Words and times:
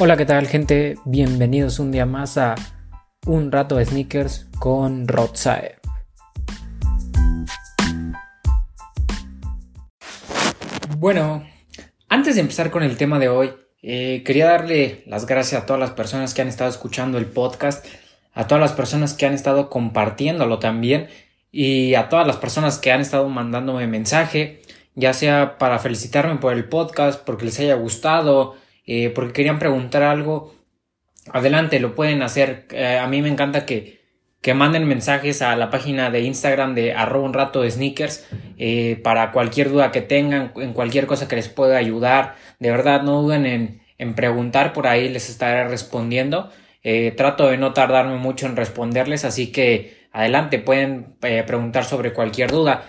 Hola, 0.00 0.16
¿qué 0.16 0.26
tal 0.26 0.48
gente? 0.48 0.96
Bienvenidos 1.04 1.78
un 1.78 1.92
día 1.92 2.04
más 2.04 2.36
a 2.36 2.56
Un 3.26 3.52
rato 3.52 3.76
de 3.76 3.84
sneakers 3.84 4.48
con 4.58 5.06
Rotsae. 5.06 5.76
Bueno, 10.98 11.46
antes 12.08 12.34
de 12.34 12.40
empezar 12.40 12.72
con 12.72 12.82
el 12.82 12.96
tema 12.96 13.20
de 13.20 13.28
hoy, 13.28 13.52
eh, 13.82 14.24
quería 14.26 14.46
darle 14.46 15.04
las 15.06 15.26
gracias 15.26 15.62
a 15.62 15.66
todas 15.66 15.78
las 15.78 15.92
personas 15.92 16.34
que 16.34 16.42
han 16.42 16.48
estado 16.48 16.70
escuchando 16.70 17.16
el 17.16 17.26
podcast, 17.26 17.86
a 18.32 18.48
todas 18.48 18.60
las 18.60 18.72
personas 18.72 19.14
que 19.14 19.26
han 19.26 19.34
estado 19.34 19.70
compartiéndolo 19.70 20.58
también 20.58 21.06
y 21.52 21.94
a 21.94 22.08
todas 22.08 22.26
las 22.26 22.38
personas 22.38 22.78
que 22.78 22.90
han 22.90 23.00
estado 23.00 23.28
mandándome 23.28 23.86
mensaje, 23.86 24.60
ya 24.96 25.12
sea 25.12 25.56
para 25.56 25.78
felicitarme 25.78 26.34
por 26.40 26.52
el 26.52 26.64
podcast, 26.64 27.22
porque 27.24 27.44
les 27.44 27.60
haya 27.60 27.76
gustado, 27.76 28.56
eh, 28.86 29.10
porque 29.10 29.32
querían 29.32 29.58
preguntar 29.58 30.02
algo, 30.02 30.54
adelante, 31.32 31.80
lo 31.80 31.94
pueden 31.94 32.22
hacer. 32.22 32.66
Eh, 32.70 32.98
a 32.98 33.06
mí 33.06 33.22
me 33.22 33.28
encanta 33.28 33.64
que, 33.66 34.02
que 34.40 34.54
manden 34.54 34.86
mensajes 34.86 35.42
a 35.42 35.56
la 35.56 35.70
página 35.70 36.10
de 36.10 36.20
Instagram 36.20 36.74
de 36.74 36.92
arroba 36.92 37.24
un 37.24 37.32
rato 37.32 37.62
de 37.62 37.70
sneakers 37.70 38.26
eh, 38.58 39.00
para 39.02 39.32
cualquier 39.32 39.70
duda 39.70 39.90
que 39.90 40.02
tengan, 40.02 40.52
en 40.56 40.72
cualquier 40.72 41.06
cosa 41.06 41.28
que 41.28 41.36
les 41.36 41.48
pueda 41.48 41.78
ayudar. 41.78 42.36
De 42.58 42.70
verdad, 42.70 43.02
no 43.02 43.22
duden 43.22 43.46
en, 43.46 43.80
en 43.98 44.14
preguntar, 44.14 44.72
por 44.72 44.86
ahí 44.86 45.08
les 45.08 45.30
estaré 45.30 45.66
respondiendo. 45.68 46.50
trato 47.16 47.48
de 47.48 47.56
no 47.56 47.72
tardarme 47.72 48.18
mucho 48.18 48.46
en 48.46 48.56
responderles, 48.56 49.24
así 49.24 49.50
que 49.50 50.04
adelante, 50.12 50.58
pueden 50.58 51.16
preguntar 51.46 51.84
sobre 51.84 52.12
cualquier 52.12 52.50
duda. 52.50 52.84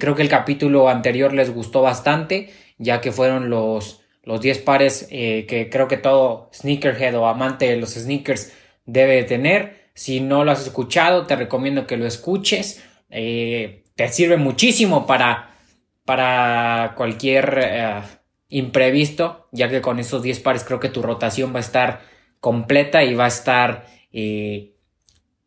creo 0.00 0.14
que 0.14 0.22
el 0.22 0.28
capítulo 0.30 0.88
anterior 0.88 1.34
les 1.34 1.50
gustó 1.50 1.82
bastante, 1.82 2.50
ya 2.78 3.00
que 3.00 3.12
fueron 3.12 3.50
los, 3.50 4.03
los 4.24 4.40
10 4.40 4.58
pares 4.60 5.06
eh, 5.10 5.46
que 5.46 5.68
creo 5.68 5.86
que 5.88 5.96
todo 5.96 6.50
sneakerhead 6.52 7.14
o 7.16 7.26
amante 7.26 7.68
de 7.68 7.76
los 7.76 7.90
sneakers 7.94 8.52
debe 8.86 9.22
tener. 9.24 9.90
Si 9.94 10.20
no 10.20 10.44
lo 10.44 10.50
has 10.50 10.62
escuchado, 10.62 11.26
te 11.26 11.36
recomiendo 11.36 11.86
que 11.86 11.96
lo 11.96 12.06
escuches. 12.06 12.82
Eh, 13.10 13.84
te 13.94 14.08
sirve 14.08 14.36
muchísimo 14.36 15.06
para, 15.06 15.56
para 16.04 16.94
cualquier 16.96 17.58
eh, 17.62 18.00
imprevisto, 18.48 19.48
ya 19.52 19.68
que 19.68 19.82
con 19.82 19.98
esos 19.98 20.22
10 20.22 20.40
pares 20.40 20.64
creo 20.64 20.80
que 20.80 20.88
tu 20.88 21.02
rotación 21.02 21.52
va 21.52 21.58
a 21.58 21.60
estar 21.60 22.00
completa 22.40 23.04
y 23.04 23.14
va 23.14 23.24
a 23.24 23.28
estar, 23.28 23.86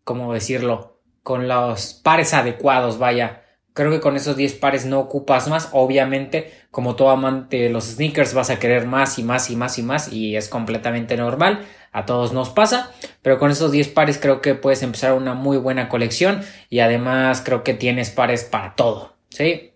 ¿cómo 0.03 0.33
decirlo? 0.33 1.01
Con 1.23 1.47
los 1.47 1.93
pares 1.93 2.33
adecuados, 2.33 2.97
vaya. 2.97 3.43
Creo 3.77 3.91
que 3.91 3.99
con 3.99 4.15
esos 4.15 4.35
10 4.35 4.55
pares 4.55 4.87
no 4.87 4.99
ocupas 4.99 5.47
más. 5.47 5.69
Obviamente, 5.71 6.51
como 6.71 6.95
todo 6.95 7.11
amante 7.11 7.57
de 7.57 7.69
los 7.69 7.83
sneakers, 7.83 8.33
vas 8.33 8.49
a 8.49 8.57
querer 8.57 8.87
más 8.87 9.19
y 9.19 9.23
más 9.23 9.51
y 9.51 9.55
más 9.55 9.77
y 9.77 9.83
más. 9.83 10.11
Y 10.11 10.35
es 10.35 10.49
completamente 10.49 11.15
normal. 11.15 11.63
A 11.91 12.07
todos 12.07 12.33
nos 12.33 12.49
pasa. 12.49 12.91
Pero 13.21 13.37
con 13.37 13.51
esos 13.51 13.71
10 13.71 13.89
pares 13.89 14.17
creo 14.17 14.41
que 14.41 14.55
puedes 14.55 14.81
empezar 14.81 15.13
una 15.13 15.35
muy 15.35 15.57
buena 15.57 15.89
colección. 15.89 16.41
Y 16.71 16.79
además 16.79 17.43
creo 17.45 17.63
que 17.63 17.75
tienes 17.75 18.09
pares 18.09 18.45
para 18.45 18.73
todo. 18.73 19.15
¿Sí? 19.29 19.73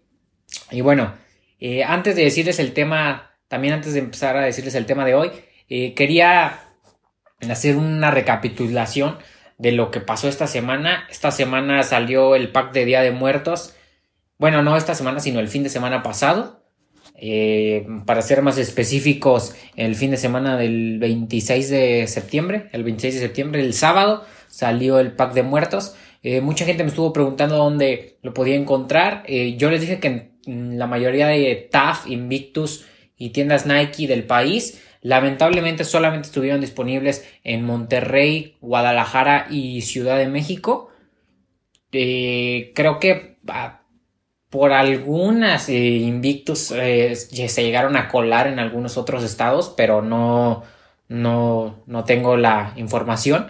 Y 0.71 0.81
bueno, 0.81 1.13
eh, 1.59 1.83
antes 1.83 2.15
de 2.15 2.23
decirles 2.23 2.57
el 2.57 2.73
tema, 2.73 3.35
también 3.49 3.75
antes 3.75 3.93
de 3.93 3.99
empezar 3.99 4.35
a 4.35 4.41
decirles 4.41 4.73
el 4.73 4.87
tema 4.87 5.05
de 5.05 5.13
hoy, 5.13 5.29
eh, 5.69 5.93
quería 5.93 6.61
hacer 7.47 7.75
una 7.75 8.09
recapitulación 8.09 9.19
de 9.59 9.73
lo 9.73 9.91
que 9.91 9.99
pasó 9.99 10.27
esta 10.27 10.47
semana. 10.47 11.05
Esta 11.11 11.29
semana 11.29 11.83
salió 11.83 12.33
el 12.33 12.51
pack 12.51 12.71
de 12.71 12.85
Día 12.85 13.01
de 13.01 13.11
Muertos 13.11 13.75
bueno, 14.41 14.63
no 14.63 14.75
esta 14.75 14.95
semana, 14.95 15.19
sino 15.19 15.39
el 15.39 15.49
fin 15.49 15.61
de 15.61 15.69
semana 15.69 16.01
pasado. 16.01 16.63
Eh, 17.15 17.85
para 18.07 18.23
ser 18.23 18.41
más 18.41 18.57
específicos, 18.57 19.55
el 19.75 19.93
fin 19.93 20.09
de 20.09 20.17
semana 20.17 20.57
del 20.57 20.97
26 20.97 21.69
de 21.69 22.07
septiembre, 22.07 22.67
el 22.71 22.83
26 22.83 23.13
de 23.13 23.19
septiembre, 23.19 23.61
el 23.61 23.75
sábado, 23.75 24.25
salió 24.47 24.99
el 24.99 25.11
pack 25.11 25.33
de 25.33 25.43
muertos. 25.43 25.95
Eh, 26.23 26.41
mucha 26.41 26.65
gente 26.65 26.81
me 26.81 26.89
estuvo 26.89 27.13
preguntando 27.13 27.55
dónde 27.55 28.17
lo 28.23 28.33
podía 28.33 28.55
encontrar. 28.55 29.21
Eh, 29.27 29.57
yo 29.57 29.69
les 29.69 29.81
dije 29.81 29.99
que 29.99 30.31
en 30.47 30.79
la 30.79 30.87
mayoría 30.87 31.27
de 31.27 31.69
TAF, 31.71 32.07
Invictus 32.07 32.87
y 33.15 33.29
tiendas 33.29 33.67
Nike 33.67 34.07
del 34.07 34.23
país, 34.23 34.81
lamentablemente 35.03 35.83
solamente 35.83 36.29
estuvieron 36.29 36.61
disponibles 36.61 37.29
en 37.43 37.63
Monterrey, 37.63 38.57
Guadalajara 38.59 39.45
y 39.51 39.81
Ciudad 39.81 40.17
de 40.17 40.25
México. 40.25 40.89
creo 41.91 42.97
que 42.99 43.37
ah, 43.47 43.80
por 44.51 44.73
algunas 44.73 45.69
eh, 45.69 45.73
Invictus 45.73 46.71
eh, 46.71 47.15
se 47.15 47.63
llegaron 47.63 47.95
a 47.95 48.09
colar 48.09 48.47
en 48.47 48.59
algunos 48.59 48.97
otros 48.97 49.23
estados, 49.23 49.73
pero 49.77 50.01
no, 50.01 50.63
no, 51.07 51.81
no 51.87 52.03
tengo 52.03 52.35
la 52.35 52.73
información. 52.75 53.49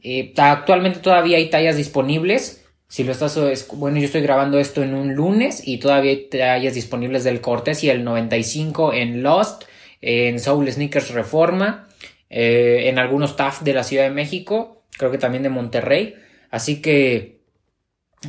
Eh, 0.00 0.32
actualmente 0.36 1.00
todavía 1.00 1.38
hay 1.38 1.50
tallas 1.50 1.76
disponibles. 1.76 2.64
Si 2.86 3.02
lo 3.02 3.10
estás, 3.10 3.36
bueno, 3.72 3.98
yo 3.98 4.04
estoy 4.04 4.20
grabando 4.20 4.60
esto 4.60 4.84
en 4.84 4.94
un 4.94 5.14
lunes 5.14 5.66
y 5.66 5.78
todavía 5.78 6.12
hay 6.12 6.28
tallas 6.28 6.74
disponibles 6.74 7.24
del 7.24 7.40
Cortés 7.40 7.82
y 7.82 7.90
el 7.90 8.04
95 8.04 8.92
en 8.92 9.24
Lost, 9.24 9.64
en 10.00 10.38
Soul 10.38 10.70
Sneakers 10.70 11.10
Reforma, 11.10 11.88
en 12.30 12.98
algunos 12.98 13.36
TAF 13.36 13.62
de 13.62 13.74
la 13.74 13.82
Ciudad 13.82 14.04
de 14.04 14.10
México, 14.10 14.84
creo 14.96 15.10
que 15.10 15.18
también 15.18 15.42
de 15.42 15.48
Monterrey. 15.48 16.14
Así 16.50 16.80
que 16.82 17.41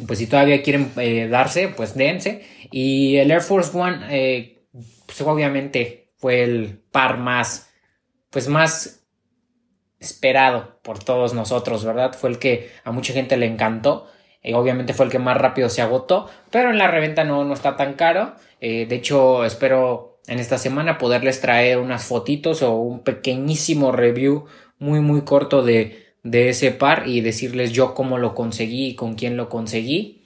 pues 0.07 0.19
si 0.19 0.27
todavía 0.27 0.61
quieren 0.63 0.91
eh, 0.97 1.27
darse, 1.27 1.67
pues 1.69 1.95
dense. 1.95 2.45
Y 2.71 3.17
el 3.17 3.31
Air 3.31 3.41
Force 3.41 3.77
One, 3.77 4.05
eh, 4.09 4.65
pues 5.05 5.21
obviamente 5.21 6.11
fue 6.17 6.43
el 6.43 6.79
par 6.91 7.17
más, 7.17 7.69
pues 8.29 8.47
más 8.47 9.05
esperado 9.99 10.79
por 10.81 10.99
todos 10.99 11.33
nosotros, 11.33 11.85
¿verdad? 11.85 12.13
Fue 12.13 12.29
el 12.29 12.39
que 12.39 12.71
a 12.83 12.91
mucha 12.91 13.13
gente 13.13 13.37
le 13.37 13.45
encantó. 13.45 14.07
y 14.43 14.53
obviamente 14.53 14.93
fue 14.93 15.05
el 15.05 15.11
que 15.11 15.19
más 15.19 15.37
rápido 15.37 15.69
se 15.69 15.81
agotó, 15.81 16.29
pero 16.51 16.69
en 16.69 16.77
la 16.77 16.89
reventa 16.89 17.23
no, 17.23 17.45
no 17.45 17.53
está 17.53 17.77
tan 17.77 17.93
caro. 17.93 18.35
Eh, 18.59 18.85
de 18.87 18.95
hecho, 18.95 19.45
espero 19.45 20.19
en 20.27 20.39
esta 20.39 20.57
semana 20.57 20.97
poderles 20.97 21.39
traer 21.39 21.77
unas 21.77 22.05
fotitos 22.05 22.61
o 22.61 22.75
un 22.75 23.03
pequeñísimo 23.03 23.91
review 23.91 24.45
muy 24.79 24.99
muy 24.99 25.21
corto 25.21 25.63
de, 25.63 26.02
de 26.23 26.49
ese 26.49 26.71
par 26.71 27.07
y 27.07 27.21
decirles 27.21 27.71
yo 27.71 27.93
cómo 27.93 28.17
lo 28.17 28.33
conseguí 28.33 28.87
y 28.87 28.95
con 28.95 29.15
quién 29.15 29.37
lo 29.37 29.49
conseguí. 29.49 30.23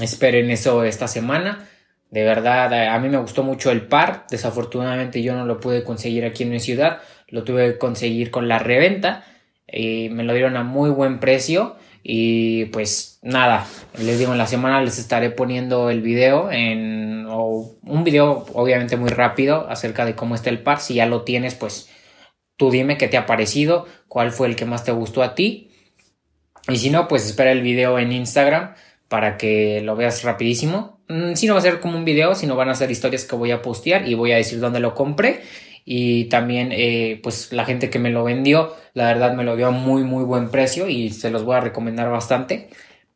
Esperen 0.00 0.50
eso 0.50 0.84
esta 0.84 1.08
semana. 1.08 1.66
De 2.10 2.24
verdad, 2.24 2.72
a 2.72 2.98
mí 2.98 3.08
me 3.08 3.18
gustó 3.18 3.42
mucho 3.42 3.70
el 3.70 3.82
par. 3.86 4.26
Desafortunadamente 4.30 5.22
yo 5.22 5.34
no 5.34 5.44
lo 5.44 5.60
pude 5.60 5.82
conseguir 5.82 6.24
aquí 6.24 6.44
en 6.44 6.50
mi 6.50 6.60
ciudad. 6.60 7.00
Lo 7.28 7.44
tuve 7.44 7.72
que 7.72 7.78
conseguir 7.78 8.30
con 8.30 8.48
la 8.48 8.58
reventa. 8.58 9.24
Y 9.66 10.08
me 10.10 10.24
lo 10.24 10.32
dieron 10.32 10.56
a 10.56 10.62
muy 10.62 10.90
buen 10.90 11.20
precio. 11.20 11.76
Y 12.02 12.66
pues 12.66 13.18
nada, 13.22 13.66
les 13.98 14.18
digo, 14.18 14.32
en 14.32 14.38
la 14.38 14.46
semana 14.46 14.80
les 14.82 14.98
estaré 14.98 15.30
poniendo 15.30 15.90
el 15.90 16.00
video 16.00 16.50
en 16.50 17.26
un 17.28 18.04
video 18.04 18.46
obviamente 18.54 18.96
muy 18.96 19.10
rápido 19.10 19.68
acerca 19.68 20.06
de 20.06 20.14
cómo 20.14 20.34
está 20.34 20.48
el 20.48 20.60
par. 20.60 20.80
Si 20.80 20.94
ya 20.94 21.06
lo 21.06 21.22
tienes, 21.22 21.54
pues 21.54 21.90
Tú 22.58 22.72
dime 22.72 22.98
qué 22.98 23.06
te 23.06 23.16
ha 23.16 23.24
parecido, 23.24 23.86
cuál 24.08 24.32
fue 24.32 24.48
el 24.48 24.56
que 24.56 24.64
más 24.64 24.84
te 24.84 24.90
gustó 24.90 25.22
a 25.22 25.36
ti. 25.36 25.70
Y 26.68 26.76
si 26.76 26.90
no, 26.90 27.06
pues 27.06 27.24
espera 27.24 27.52
el 27.52 27.62
video 27.62 28.00
en 28.00 28.10
Instagram 28.10 28.74
para 29.06 29.38
que 29.38 29.80
lo 29.80 29.94
veas 29.94 30.24
rapidísimo. 30.24 31.00
Mm, 31.08 31.34
si 31.34 31.46
no 31.46 31.54
va 31.54 31.60
a 31.60 31.62
ser 31.62 31.78
como 31.78 31.96
un 31.96 32.04
video, 32.04 32.34
sino 32.34 32.56
van 32.56 32.68
a 32.68 32.74
ser 32.74 32.90
historias 32.90 33.24
que 33.24 33.36
voy 33.36 33.52
a 33.52 33.62
postear 33.62 34.08
y 34.08 34.14
voy 34.14 34.32
a 34.32 34.36
decir 34.36 34.58
dónde 34.58 34.80
lo 34.80 34.92
compré. 34.94 35.42
Y 35.84 36.24
también, 36.24 36.70
eh, 36.72 37.20
pues 37.22 37.52
la 37.52 37.64
gente 37.64 37.90
que 37.90 38.00
me 38.00 38.10
lo 38.10 38.24
vendió, 38.24 38.74
la 38.92 39.06
verdad 39.06 39.34
me 39.34 39.44
lo 39.44 39.54
dio 39.54 39.68
a 39.68 39.70
muy, 39.70 40.02
muy 40.02 40.24
buen 40.24 40.50
precio 40.50 40.88
y 40.88 41.10
se 41.10 41.30
los 41.30 41.44
voy 41.44 41.56
a 41.56 41.60
recomendar 41.60 42.10
bastante. 42.10 42.70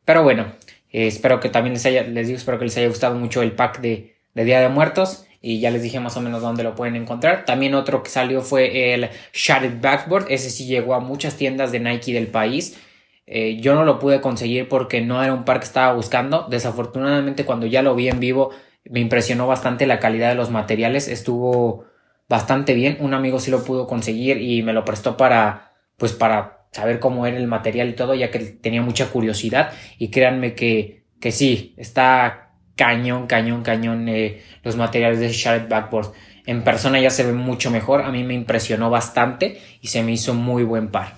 Pero 0.05 0.23
bueno, 0.23 0.53
eh, 0.89 1.07
espero 1.07 1.41
que 1.41 1.49
también 1.49 1.73
les 1.73 1.85
haya, 1.85 2.03
les 2.03 2.27
digo, 2.27 2.37
espero 2.37 2.57
que 2.59 2.65
les 2.65 2.77
haya 2.77 2.87
gustado 2.87 3.15
mucho 3.15 3.41
el 3.41 3.51
pack 3.51 3.81
de, 3.81 4.15
de 4.33 4.45
Día 4.45 4.61
de 4.61 4.69
Muertos 4.69 5.25
y 5.45 5.59
ya 5.59 5.71
les 5.71 5.83
dije 5.83 5.99
más 5.99 6.15
o 6.15 6.21
menos 6.21 6.41
dónde 6.41 6.63
lo 6.63 6.73
pueden 6.73 6.95
encontrar. 6.95 7.43
También 7.43 7.75
otro 7.75 8.01
que 8.01 8.09
salió 8.09 8.41
fue 8.41 8.93
el 8.93 9.09
Shattered 9.33 9.81
Backboard, 9.81 10.27
ese 10.29 10.49
sí 10.49 10.65
llegó 10.65 10.95
a 10.95 11.01
muchas 11.01 11.35
tiendas 11.35 11.73
de 11.73 11.81
Nike 11.81 12.13
del 12.13 12.27
país. 12.27 12.79
Eh, 13.27 13.57
yo 13.59 13.75
no 13.75 13.83
lo 13.83 13.99
pude 13.99 14.21
conseguir 14.21 14.69
porque 14.69 15.01
no 15.01 15.21
era 15.21 15.33
un 15.33 15.43
par 15.43 15.59
que 15.59 15.65
estaba 15.65 15.93
buscando. 15.93 16.47
Desafortunadamente 16.49 17.43
cuando 17.43 17.65
ya 17.65 17.81
lo 17.81 17.93
vi 17.93 18.07
en 18.07 18.21
vivo 18.21 18.51
me 18.85 19.01
impresionó 19.01 19.45
bastante 19.45 19.85
la 19.85 19.99
calidad 19.99 20.29
de 20.29 20.35
los 20.35 20.49
materiales, 20.49 21.09
estuvo 21.09 21.85
bastante 22.29 22.73
bien. 22.73 22.95
Un 23.01 23.13
amigo 23.13 23.41
sí 23.41 23.51
lo 23.51 23.65
pudo 23.65 23.85
conseguir 23.85 24.41
y 24.41 24.63
me 24.63 24.71
lo 24.71 24.85
prestó 24.85 25.17
para 25.17 25.73
pues 25.97 26.13
para 26.13 26.67
saber 26.71 26.99
cómo 27.01 27.27
era 27.27 27.35
el 27.35 27.47
material 27.47 27.89
y 27.89 27.93
todo, 27.93 28.15
ya 28.15 28.31
que 28.31 28.39
tenía 28.39 28.81
mucha 28.81 29.09
curiosidad 29.09 29.73
y 29.97 30.07
créanme 30.09 30.55
que 30.55 31.03
que 31.19 31.33
sí, 31.33 31.73
está 31.77 32.42
cañón, 32.75 33.27
cañón, 33.27 33.63
cañón 33.63 34.09
eh, 34.09 34.41
los 34.63 34.75
materiales 34.75 35.19
de 35.19 35.29
Shattered 35.29 35.69
Backboard. 35.69 36.13
En 36.45 36.63
persona 36.63 36.99
ya 36.99 37.09
se 37.09 37.23
ve 37.23 37.33
mucho 37.33 37.71
mejor, 37.71 38.01
a 38.01 38.11
mí 38.11 38.23
me 38.23 38.33
impresionó 38.33 38.89
bastante 38.89 39.61
y 39.81 39.87
se 39.87 40.03
me 40.03 40.11
hizo 40.11 40.33
muy 40.33 40.63
buen 40.63 40.89
par. 40.89 41.15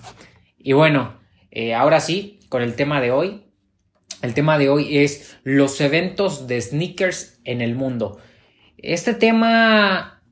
Y 0.58 0.72
bueno, 0.72 1.18
eh, 1.50 1.74
ahora 1.74 2.00
sí, 2.00 2.40
con 2.48 2.62
el 2.62 2.74
tema 2.74 3.00
de 3.00 3.10
hoy. 3.10 3.42
El 4.22 4.34
tema 4.34 4.56
de 4.58 4.68
hoy 4.68 4.98
es 4.98 5.38
los 5.42 5.80
eventos 5.80 6.46
de 6.46 6.60
sneakers 6.60 7.40
en 7.44 7.60
el 7.60 7.74
mundo. 7.74 8.18
Este 8.78 9.14
tema 9.14 10.22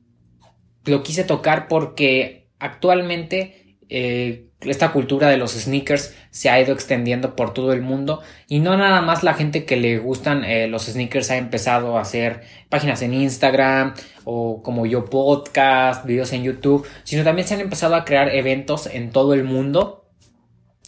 lo 0.85 1.03
quise 1.03 1.23
tocar 1.23 1.67
porque 1.67 2.49
actualmente 2.59 3.77
eh, 3.89 4.49
esta 4.67 4.91
cultura 4.91 5.29
de 5.29 5.37
los 5.37 5.51
sneakers 5.51 6.15
se 6.31 6.49
ha 6.49 6.59
ido 6.59 6.73
extendiendo 6.73 7.35
por 7.35 7.53
todo 7.53 7.73
el 7.73 7.81
mundo 7.81 8.21
y 8.47 8.59
no 8.59 8.77
nada 8.77 9.01
más 9.01 9.23
la 9.23 9.33
gente 9.33 9.65
que 9.65 9.75
le 9.75 9.99
gustan 9.99 10.43
eh, 10.43 10.67
los 10.67 10.85
sneakers 10.85 11.31
ha 11.31 11.37
empezado 11.37 11.97
a 11.97 12.01
hacer 12.01 12.41
páginas 12.69 13.01
en 13.01 13.13
Instagram 13.13 13.93
o 14.23 14.61
como 14.63 14.85
yo 14.85 15.05
podcast, 15.05 16.05
videos 16.05 16.33
en 16.33 16.43
YouTube, 16.43 16.87
sino 17.03 17.23
también 17.23 17.47
se 17.47 17.53
han 17.53 17.61
empezado 17.61 17.95
a 17.95 18.05
crear 18.05 18.35
eventos 18.35 18.87
en 18.87 19.11
todo 19.11 19.33
el 19.33 19.43
mundo 19.43 20.05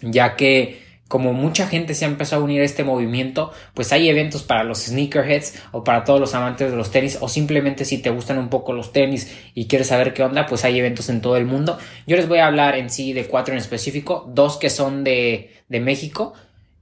ya 0.02 0.36
que 0.36 0.87
como 1.08 1.34
mucha 1.34 1.68
gente 1.68 1.94
se 1.94 2.06
ha 2.06 2.08
empezado 2.08 2.42
a 2.42 2.46
unir 2.46 2.62
a 2.62 2.66
este 2.66 2.84
movimiento, 2.84 3.52
pues 3.74 3.92
hay 3.92 4.10
eventos 4.10 4.44
para 4.44 4.64
los 4.64 4.80
sneakerheads 4.80 5.62
o 5.72 5.84
para 5.84 6.04
todos 6.04 6.20
los 6.20 6.36
amantes 6.36 6.72
de 6.72 6.78
los 6.78 6.92
tenis 6.92 7.18
o 7.22 7.30
simplemente 7.30 7.86
si 7.86 8.00
te 8.00 8.10
gustan 8.10 8.38
un 8.38 8.50
poco 8.50 8.74
los 8.74 8.92
tenis 8.92 9.34
y 9.54 9.68
quieres 9.68 9.88
saber 9.88 10.14
qué 10.14 10.24
onda, 10.24 10.46
pues 10.48 10.66
hay 10.66 10.80
eventos 10.80 11.10
en 11.10 11.22
todo 11.22 11.38
el 11.38 11.46
mundo. 11.46 11.78
Yo 12.06 12.18
les 12.18 12.28
voy 12.28 12.40
a 12.40 12.48
hablar 12.48 12.76
en 12.76 12.90
sí 12.90 13.14
de 13.14 13.26
cuatro 13.26 13.54
en 13.54 13.60
específico, 13.60 14.26
dos 14.28 14.58
que 14.58 14.70
son 14.70 15.04
de, 15.04 15.52
de 15.70 15.80
México 15.80 16.34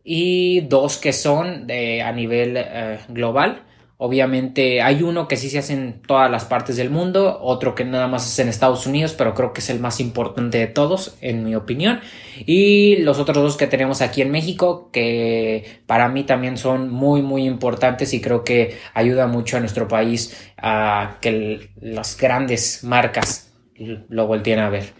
y 0.03 0.61
dos 0.61 0.97
que 0.97 1.13
son 1.13 1.67
de, 1.67 2.01
a 2.01 2.11
nivel 2.11 2.55
eh, 2.57 2.99
global. 3.09 3.64
Obviamente 3.97 4.81
hay 4.81 5.03
uno 5.03 5.29
que 5.29 5.37
sí 5.37 5.49
se 5.49 5.59
hace 5.59 5.71
en 5.71 6.01
todas 6.01 6.29
las 6.29 6.43
partes 6.43 6.75
del 6.75 6.89
mundo, 6.89 7.39
otro 7.41 7.75
que 7.75 7.85
nada 7.85 8.07
más 8.07 8.27
es 8.27 8.37
en 8.39 8.49
Estados 8.49 8.85
Unidos, 8.85 9.13
pero 9.17 9.33
creo 9.33 9.53
que 9.53 9.61
es 9.61 9.69
el 9.69 9.79
más 9.79 10.01
importante 10.01 10.57
de 10.57 10.67
todos, 10.67 11.17
en 11.21 11.45
mi 11.45 11.55
opinión. 11.55 12.01
Y 12.45 12.97
los 12.97 13.19
otros 13.19 13.37
dos 13.37 13.55
que 13.55 13.67
tenemos 13.67 14.01
aquí 14.01 14.21
en 14.21 14.31
México, 14.31 14.89
que 14.91 15.79
para 15.85 16.09
mí 16.09 16.23
también 16.23 16.57
son 16.57 16.89
muy, 16.89 17.21
muy 17.21 17.47
importantes 17.47 18.13
y 18.13 18.19
creo 18.19 18.43
que 18.43 18.77
ayuda 18.93 19.27
mucho 19.27 19.55
a 19.55 19.61
nuestro 19.61 19.87
país 19.87 20.51
a 20.57 21.17
que 21.21 21.69
las 21.79 22.17
grandes 22.17 22.83
marcas 22.83 23.53
lo 23.77 24.27
volteen 24.27 24.59
a 24.59 24.69
ver. 24.69 24.93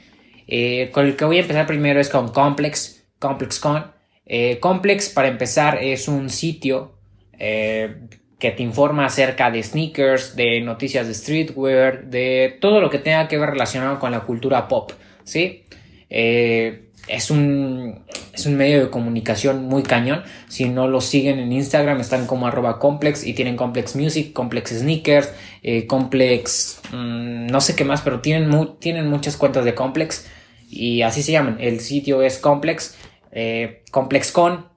Eh, 0.48 0.90
con 0.94 1.06
el 1.06 1.18
que 1.18 1.26
voy 1.26 1.38
a 1.38 1.42
empezar 1.42 1.68
primero 1.68 2.00
es 2.00 2.08
con 2.08 2.30
Complex, 2.30 3.06
ComplexCon. 3.20 3.92
Eh, 4.26 4.60
Complex, 4.60 5.10
para 5.10 5.28
empezar, 5.28 5.84
es 5.84 6.08
un 6.08 6.30
sitio 6.30 6.98
eh, 7.38 8.08
que 8.40 8.52
te 8.52 8.64
informa 8.64 9.06
acerca 9.06 9.50
de 9.50 9.64
sneakers, 9.64 10.36
de 10.36 10.62
noticias 10.62 11.08
de 11.08 11.14
streetwear, 11.14 12.06
de 12.06 12.58
todo 12.60 12.82
lo 12.82 12.90
que 12.90 13.00
tenga 13.00 13.28
que 13.28 13.38
ver 13.38 13.52
relacionado 13.52 14.00
con 14.00 14.12
la 14.12 14.22
cultura 14.22 14.68
pop, 14.68 14.92
¿sí? 15.24 15.64
Eh, 16.10 16.90
es, 17.08 17.32
un, 17.32 18.04
es 18.34 18.46
un 18.46 18.56
medio 18.56 18.82
de 18.82 18.90
comunicación 18.90 19.64
muy 19.66 19.84
cañón. 19.84 20.24
Si 20.50 20.68
no 20.68 20.88
lo 20.88 21.00
siguen 21.02 21.40
en 21.40 21.52
Instagram, 21.54 22.02
están 22.02 22.28
como 22.28 22.48
arroba 22.48 22.80
complex 22.80 23.26
y 23.26 23.34
tienen 23.34 23.56
complex 23.56 23.96
music, 23.96 24.34
complex 24.34 24.72
sneakers, 24.72 25.32
eh, 25.64 25.88
complex, 25.88 26.82
mm, 26.92 27.48
no 27.48 27.62
sé 27.62 27.76
qué 27.76 27.86
más, 27.86 28.02
pero 28.02 28.20
tienen, 28.20 28.78
tienen 28.80 29.10
muchas 29.10 29.38
cuentas 29.38 29.64
de 29.64 29.76
complex 29.76 30.28
y 30.70 31.04
así 31.04 31.24
se 31.24 31.32
llaman. 31.32 31.58
El 31.62 31.80
sitio 31.80 32.22
es 32.22 32.38
complex, 32.38 32.98
eh, 33.32 33.84
complexcon 33.92 34.76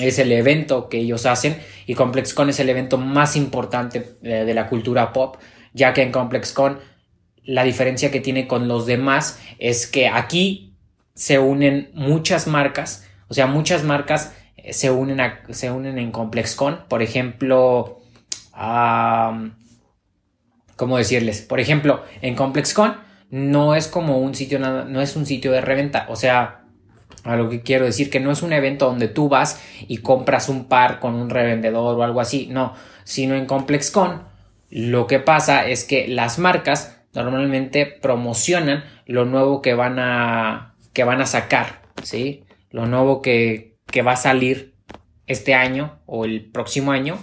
es 0.00 0.18
el 0.18 0.32
evento 0.32 0.88
que 0.88 0.98
ellos 0.98 1.26
hacen 1.26 1.58
y 1.88 1.94
ComplexCon 1.94 2.50
es 2.50 2.60
el 2.60 2.68
evento 2.68 2.98
más 2.98 3.34
importante 3.34 4.18
eh, 4.22 4.44
de, 4.44 4.54
la 4.54 4.68
cultura 4.68 5.14
pop, 5.14 5.38
ya 5.72 5.94
que 5.94 6.02
en 6.02 6.12
ComplexCon 6.12 6.80
la 7.44 7.64
diferencia 7.64 8.10
que 8.10 8.20
tiene 8.20 8.46
con 8.46 8.68
los 8.68 8.84
demás 8.84 9.40
es 9.58 9.86
que 9.86 10.06
aquí 10.06 10.74
se 11.14 11.38
unen 11.38 11.90
muchas 11.94 12.46
marcas, 12.46 13.08
o 13.28 13.34
sea, 13.34 13.46
muchas 13.46 13.84
marcas 13.84 14.34
eh, 14.58 14.74
se 14.74 14.90
unen, 14.90 15.18
se 15.48 15.70
unen 15.70 15.98
en 15.98 16.12
ComplexCon, 16.12 16.80
por 16.88 17.00
ejemplo, 17.00 18.02
¿cómo 20.76 20.98
decirles? 20.98 21.40
Por 21.40 21.58
ejemplo, 21.58 22.04
en 22.20 22.34
ComplexCon 22.34 22.98
no 23.30 23.74
es 23.74 23.88
como 23.88 24.18
un 24.18 24.34
sitio, 24.34 24.58
no 24.58 25.00
es 25.00 25.16
un 25.16 25.24
sitio 25.24 25.52
de 25.52 25.62
reventa, 25.62 26.04
o 26.10 26.16
sea, 26.16 26.57
a 27.28 27.36
lo 27.36 27.48
que 27.48 27.62
quiero 27.62 27.84
decir 27.84 28.10
que 28.10 28.20
no 28.20 28.30
es 28.30 28.42
un 28.42 28.52
evento 28.52 28.86
donde 28.86 29.08
tú 29.08 29.28
vas 29.28 29.62
y 29.86 29.98
compras 29.98 30.48
un 30.48 30.64
par 30.64 30.98
con 30.98 31.14
un 31.14 31.30
revendedor 31.30 31.98
o 31.98 32.02
algo 32.02 32.20
así, 32.20 32.48
no, 32.50 32.74
sino 33.04 33.34
en 33.34 33.46
ComplexCon 33.46 34.22
lo 34.70 35.06
que 35.06 35.18
pasa 35.18 35.66
es 35.66 35.84
que 35.84 36.08
las 36.08 36.38
marcas 36.38 37.00
normalmente 37.14 37.86
promocionan 37.86 38.84
lo 39.06 39.24
nuevo 39.24 39.62
que 39.62 39.74
van 39.74 39.98
a 39.98 40.74
que 40.92 41.04
van 41.04 41.20
a 41.20 41.26
sacar, 41.26 41.82
¿sí? 42.02 42.44
Lo 42.70 42.86
nuevo 42.86 43.22
que, 43.22 43.76
que 43.86 44.02
va 44.02 44.12
a 44.12 44.16
salir 44.16 44.74
este 45.26 45.54
año 45.54 46.00
o 46.06 46.24
el 46.24 46.50
próximo 46.50 46.92
año 46.92 47.18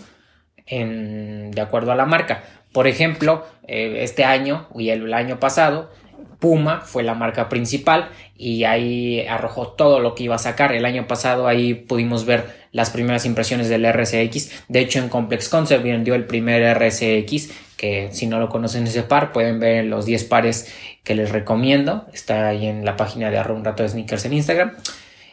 en, 0.66 1.52
de 1.52 1.62
acuerdo 1.62 1.92
a 1.92 1.96
la 1.96 2.06
marca. 2.06 2.44
Por 2.72 2.88
ejemplo, 2.88 3.46
eh, 3.68 4.00
este 4.02 4.24
año 4.24 4.70
y 4.76 4.90
el 4.90 5.14
año 5.14 5.40
pasado 5.40 5.92
Puma 6.40 6.82
fue 6.82 7.04
la 7.04 7.14
marca 7.14 7.50
principal 7.50 8.10
y 8.38 8.66
ahí 8.66 9.26
arrojó 9.28 9.70
todo 9.70 10.00
lo 10.00 10.16
que 10.16 10.24
iba 10.24 10.36
a 10.36 10.40
sacar. 10.40 10.74
El 10.74 10.86
año 10.86 11.08
pasado 11.08 11.48
ahí 11.48 11.74
pudimos 11.74 12.26
ver 12.26 12.66
las 12.72 12.90
primeras 12.90 13.26
impresiones 13.26 13.70
del 13.70 13.92
RSX. 13.92 14.66
De 14.68 14.80
hecho, 14.80 15.00
en 15.00 15.10
ComplexCon 15.10 15.66
se 15.66 15.78
vendió 15.78 16.14
el 16.16 16.26
primer 16.26 16.78
RSX, 16.78 17.52
que 17.78 18.10
si 18.12 18.28
no 18.28 18.40
lo 18.40 18.50
conocen 18.50 18.86
ese 18.86 19.04
par, 19.04 19.32
pueden 19.32 19.60
ver 19.60 19.86
los 19.86 20.06
10 20.06 20.26
pares 20.26 20.74
que 21.04 21.16
les 21.16 21.32
recomiendo. 21.32 22.06
Está 22.14 22.50
ahí 22.50 22.68
en 22.68 22.84
la 22.84 22.98
página 22.98 23.32
de 23.32 23.38
arroba 23.38 23.60
un 23.60 23.66
rato 23.66 23.84
de 23.84 23.90
sneakers 23.90 24.26
en 24.26 24.34
Instagram. 24.34 24.74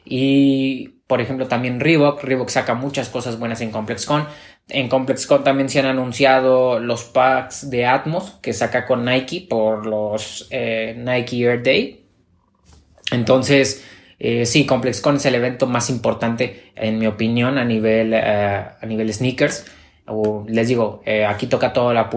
Y 0.05 1.02
por 1.13 1.21
ejemplo, 1.21 1.47
también 1.47 1.79
Reebok. 1.79 2.25
Reebok 2.25 2.49
saca 2.49 2.73
muchas 2.73 3.11
cosas 3.11 3.39
buenas 3.39 3.61
en 3.61 3.71
ComplexCon. 3.71 4.27
En 4.71 4.89
ComplexCon 4.89 5.45
también 5.45 5.69
se 5.69 5.79
han 5.79 5.85
anunciado 5.85 6.79
los 6.79 7.05
packs 7.05 7.69
de 7.69 7.85
Atmos 7.85 8.39
que 8.41 8.55
saca 8.55 8.87
con 8.87 9.05
Nike 9.05 9.47
por 9.47 9.85
los 9.85 10.49
eh, 10.51 10.95
Nike 10.97 11.43
Air 11.43 11.63
Day. 11.63 12.07
Entonces, 13.11 13.85
eh, 14.19 14.47
sí, 14.47 14.65
ComplexCon 14.65 15.17
es 15.17 15.27
el 15.27 15.35
evento 15.35 15.67
más 15.67 15.91
importante, 15.91 16.73
en 16.77 16.99
mi 16.99 17.07
opinión, 17.07 17.59
a 17.59 17.65
nivel, 17.67 18.15
eh, 18.15 18.23
a 18.25 18.87
nivel 18.87 19.13
sneakers. 19.13 19.67
les 20.47 20.67
digo, 20.67 21.03
aquí 21.29 21.47
toca 21.47 21.75
todo, 21.75 21.93
la, 21.93 22.09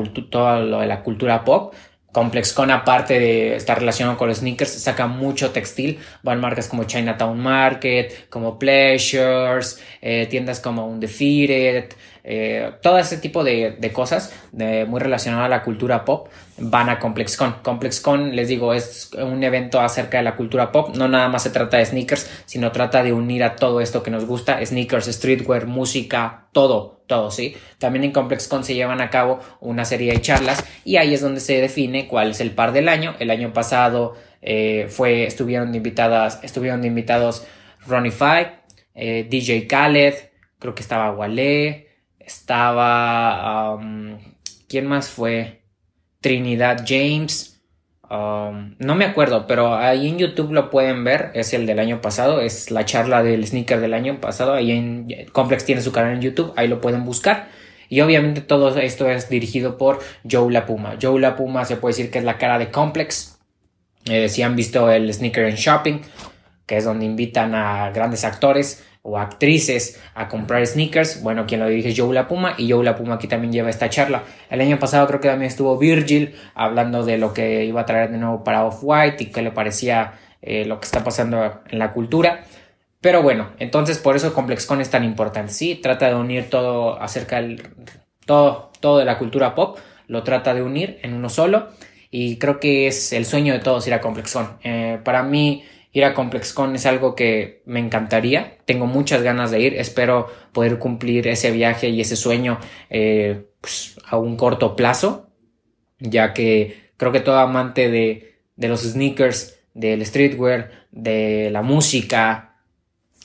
lo 0.62 0.80
de 0.80 0.88
la 0.88 1.03
cultura 1.03 1.44
pop. 1.44 1.74
ComplexCon, 2.15 2.71
aparte 2.71 3.19
de 3.19 3.57
estar 3.57 3.77
relacionado 3.77 4.17
con 4.17 4.29
los 4.29 4.38
sneakers, 4.38 4.71
saca 4.71 5.06
mucho 5.06 5.51
textil. 5.51 6.00
Van 6.23 6.39
marcas 6.39 6.69
como 6.69 6.85
Chinatown 6.85 7.38
Market, 7.38 8.29
como 8.29 8.57
Pleasures, 8.57 9.81
tiendas 10.29 10.62
como 10.62 10.88
Undefeated, 10.88 11.89
eh, 12.23 12.71
todo 12.81 12.97
ese 12.97 13.17
tipo 13.17 13.44
de, 13.44 13.91
cosas 13.94 14.33
muy 14.53 15.01
relacionadas 15.01 15.48
a 15.48 15.50
la 15.50 15.62
cultura 15.62 16.05
pop 16.05 16.29
van 16.57 16.89
a 16.89 17.00
ComplexCon. 17.00 17.57
ComplexCon, 17.62 18.35
les 18.35 18.47
digo, 18.47 18.74
es 18.74 19.12
un 19.13 19.43
evento 19.43 19.81
acerca 19.81 20.17
de 20.17 20.24
la 20.24 20.35
cultura 20.35 20.71
pop. 20.71 20.95
No 20.95 21.07
nada 21.07 21.27
más 21.27 21.43
se 21.43 21.50
trata 21.50 21.77
de 21.77 21.85
sneakers, 21.85 22.29
sino 22.45 22.71
trata 22.71 23.03
de 23.03 23.13
unir 23.13 23.43
a 23.43 23.55
todo 23.55 23.81
esto 23.81 24.03
que 24.03 24.12
nos 24.12 24.25
gusta: 24.25 24.65
sneakers, 24.65 25.05
streetwear, 25.07 25.67
música, 25.67 26.47
todo, 26.51 27.03
todo, 27.07 27.31
¿sí? 27.31 27.55
También 27.77 28.05
en 28.05 28.12
ComplexCon 28.12 28.63
se 28.63 28.74
llevan 28.74 29.01
a 29.01 29.09
cabo 29.09 29.39
una 29.59 29.85
serie 29.85 30.13
de 30.13 30.21
charlas 30.21 30.63
y 30.83 30.97
ahí 30.97 31.13
es 31.13 31.21
donde 31.21 31.41
se 31.41 31.59
define 31.59 32.07
cuál 32.07 32.31
es 32.31 32.41
el 32.41 32.51
par 32.51 32.71
del 32.71 32.89
año. 32.89 33.15
El 33.19 33.31
año 33.31 33.53
pasado 33.53 34.15
eh, 34.41 34.88
fue, 34.89 35.25
estuvieron 35.25 35.74
invitadas, 35.75 36.39
estuvieron 36.43 36.85
invitados 36.85 37.45
Ronnie 37.85 38.12
Five, 38.12 38.51
eh, 38.93 39.27
DJ 39.29 39.67
Khaled, 39.67 40.15
creo 40.59 40.74
que 40.74 40.81
estaba 40.81 41.12
Wale, 41.12 41.89
estaba... 42.19 43.79
¿Quién 44.67 44.88
más 44.88 45.09
fue? 45.09 45.64
Trinidad 46.25 46.86
James. 46.88 47.62
Um, 48.10 48.74
no 48.79 48.96
me 48.96 49.05
acuerdo, 49.05 49.46
pero 49.46 49.75
ahí 49.75 50.08
en 50.08 50.17
YouTube 50.17 50.53
lo 50.53 50.72
pueden 50.72 51.03
ver. 51.03 51.29
Es 51.36 51.53
el 51.53 51.67
del 51.67 51.77
año 51.77 52.01
pasado. 52.01 52.41
Es 52.41 52.72
la 52.72 52.84
charla 52.84 53.22
del 53.22 53.46
sneaker 53.46 53.79
del 53.79 53.94
año 53.94 54.20
pasado. 54.20 54.53
Ahí 54.53 54.72
en 54.72 55.08
Complex 55.32 55.65
tiene 55.65 55.84
su 55.84 55.91
canal 55.91 56.15
en 56.15 56.22
YouTube. 56.22 56.51
Ahí 56.55 56.67
lo 56.67 56.82
pueden 56.82 57.05
buscar. 57.05 57.50
Y 57.89 58.01
obviamente 58.01 58.41
todo 58.41 58.75
esto 58.75 59.08
es 59.08 59.29
dirigido 59.29 59.77
por 59.77 60.00
Joe 60.27 60.51
La 60.51 60.65
Puma. 60.65 60.96
Joe 61.00 61.22
La 61.22 61.36
Puma 61.36 61.63
se 61.63 61.77
puede 61.77 61.94
decir 61.94 62.10
que 62.10 62.17
es 62.17 62.25
la 62.25 62.39
cara 62.39 62.58
de 62.58 62.72
Complex. 62.72 63.38
Eh, 64.05 64.27
si 64.27 64.41
han 64.41 64.55
visto 64.55 64.89
el 64.89 65.13
Sneaker 65.13 65.46
and 65.46 65.58
Shopping, 65.58 66.00
que 66.65 66.77
es 66.77 66.86
donde 66.86 67.05
invitan 67.05 67.53
a 67.53 67.91
grandes 67.91 68.24
actores 68.24 68.84
o 69.07 69.19
actrices 69.19 70.01
a 70.15 70.27
comprar 70.27 70.65
sneakers. 70.65 71.21
Bueno, 71.21 71.45
quien 71.45 71.59
lo 71.59 71.67
dirige 71.67 71.89
es 71.89 71.97
Joe 71.97 72.13
La 72.13 72.27
Puma 72.27 72.55
y 72.57 72.71
Joe 72.71 72.83
La 72.83 72.95
Puma 72.95 73.15
aquí 73.15 73.27
también 73.27 73.53
lleva 73.53 73.69
esta 73.69 73.88
charla. 73.88 74.24
El 74.50 74.62
año 74.62 74.79
pasado 74.79 75.05
creo 75.05 75.21
que 75.21 75.27
también 75.27 75.47
estuvo 75.47 75.77
Virgil 75.77 76.33
hablando 76.55 77.05
de 77.05 77.19
lo 77.19 77.31
que 77.31 77.65
iba 77.65 77.81
a 77.81 77.85
traer 77.85 78.09
de 78.12 78.17
nuevo 78.17 78.43
para 78.43 78.65
Off-White 78.65 79.24
y 79.24 79.27
qué 79.27 79.43
le 79.43 79.51
parecía 79.51 80.13
eh, 80.41 80.65
lo 80.65 80.79
que 80.79 80.85
está 80.85 81.03
pasando 81.03 81.62
en 81.69 81.77
la 81.77 81.93
cultura. 81.93 82.45
Pero 83.00 83.21
bueno, 83.21 83.51
entonces 83.59 84.00
por 84.00 84.15
eso 84.15 84.33
ComplexCon 84.33 84.81
es 84.81 84.89
tan 84.89 85.03
importante. 85.03 85.53
Sí, 85.53 85.75
trata 85.75 86.07
de 86.07 86.15
unir 86.15 86.50
todo 86.50 87.00
acerca 87.00 87.39
del 87.39 87.62
todo, 88.25 88.71
todo 88.79 88.97
de 88.97 89.05
la 89.05 89.19
cultura 89.19 89.53
pop, 89.53 89.77
lo 90.07 90.24
trata 90.24 90.55
de 90.55 90.63
unir 90.63 90.97
en 91.03 91.13
uno 91.13 91.29
solo 91.29 91.67
y 92.09 92.38
creo 92.38 92.59
que 92.59 92.88
es 92.88 93.13
el 93.13 93.25
sueño 93.25 93.53
de 93.53 93.59
todos 93.59 93.85
ir 93.85 93.93
a 93.93 94.01
ComplexCon. 94.01 94.57
Eh, 94.63 95.00
para 95.03 95.21
mí 95.21 95.63
ir 95.96 96.04
a 96.04 96.14
ComplexCon 96.14 96.75
es 96.75 96.86
algo 96.86 97.16
que 97.16 97.62
me 97.66 97.80
encantaría. 97.80 98.58
Tengo 98.66 98.86
muchas 98.86 99.24
ganas 99.24 99.50
de 99.50 99.62
ir. 99.62 99.75
Espero 99.75 100.28
poder 100.52 100.78
cumplir 100.78 101.25
ese 101.30 101.52
viaje 101.52 101.88
y 101.88 102.02
ese 102.02 102.18
sueño 102.18 102.60
eh, 102.90 103.48
pues, 103.62 103.96
a 104.06 104.18
un 104.18 104.36
corto 104.36 104.75
plazo, 104.75 105.30
ya 106.00 106.34
que 106.34 106.92
creo 106.98 107.14
que 107.14 107.22
todo 107.22 107.40
amante 107.40 107.90
de, 107.90 108.42
los 108.58 108.82
sneakers 108.82 109.58
del 109.74 110.06
streetwear, 110.06 110.70
de 110.92 111.50
la 111.50 111.62
música, 111.62 112.58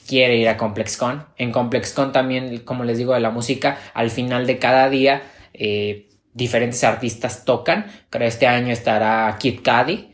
quiere 0.07 0.37
ir 0.37 0.47
a 0.47 0.55
ComplexCon. 0.55 1.25
En 1.35 1.51
ComplexCon 1.51 2.13
también, 2.13 2.59
como 2.59 2.85
les 2.85 2.97
digo, 2.97 3.13
de 3.13 3.19
la 3.19 3.31
música, 3.31 3.79
al 3.93 4.11
final 4.11 4.47
de 4.47 4.59
cada 4.59 4.89
día 4.89 5.23
eh, 5.53 6.07
diferentes 6.33 6.85
artistas 6.85 7.43
tocan. 7.43 7.87
Creo 8.09 8.29
este 8.29 8.47
año 8.47 8.71
estará 8.71 9.35
Kid 9.37 9.59
Cudi. 9.59 10.10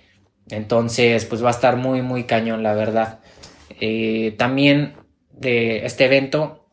Entonces, 0.50 1.25
pues 1.25 1.44
va 1.44 1.50
a 1.50 1.51
estar 1.51 1.75
muy, 1.75 2.01
muy 2.01 2.24
cañón, 2.24 2.63
la 2.63 2.74
verdad. 2.74 3.20
Eh, 3.80 4.36
también 4.38 4.96
de 5.32 5.86
este 5.86 6.06
evento 6.06 6.68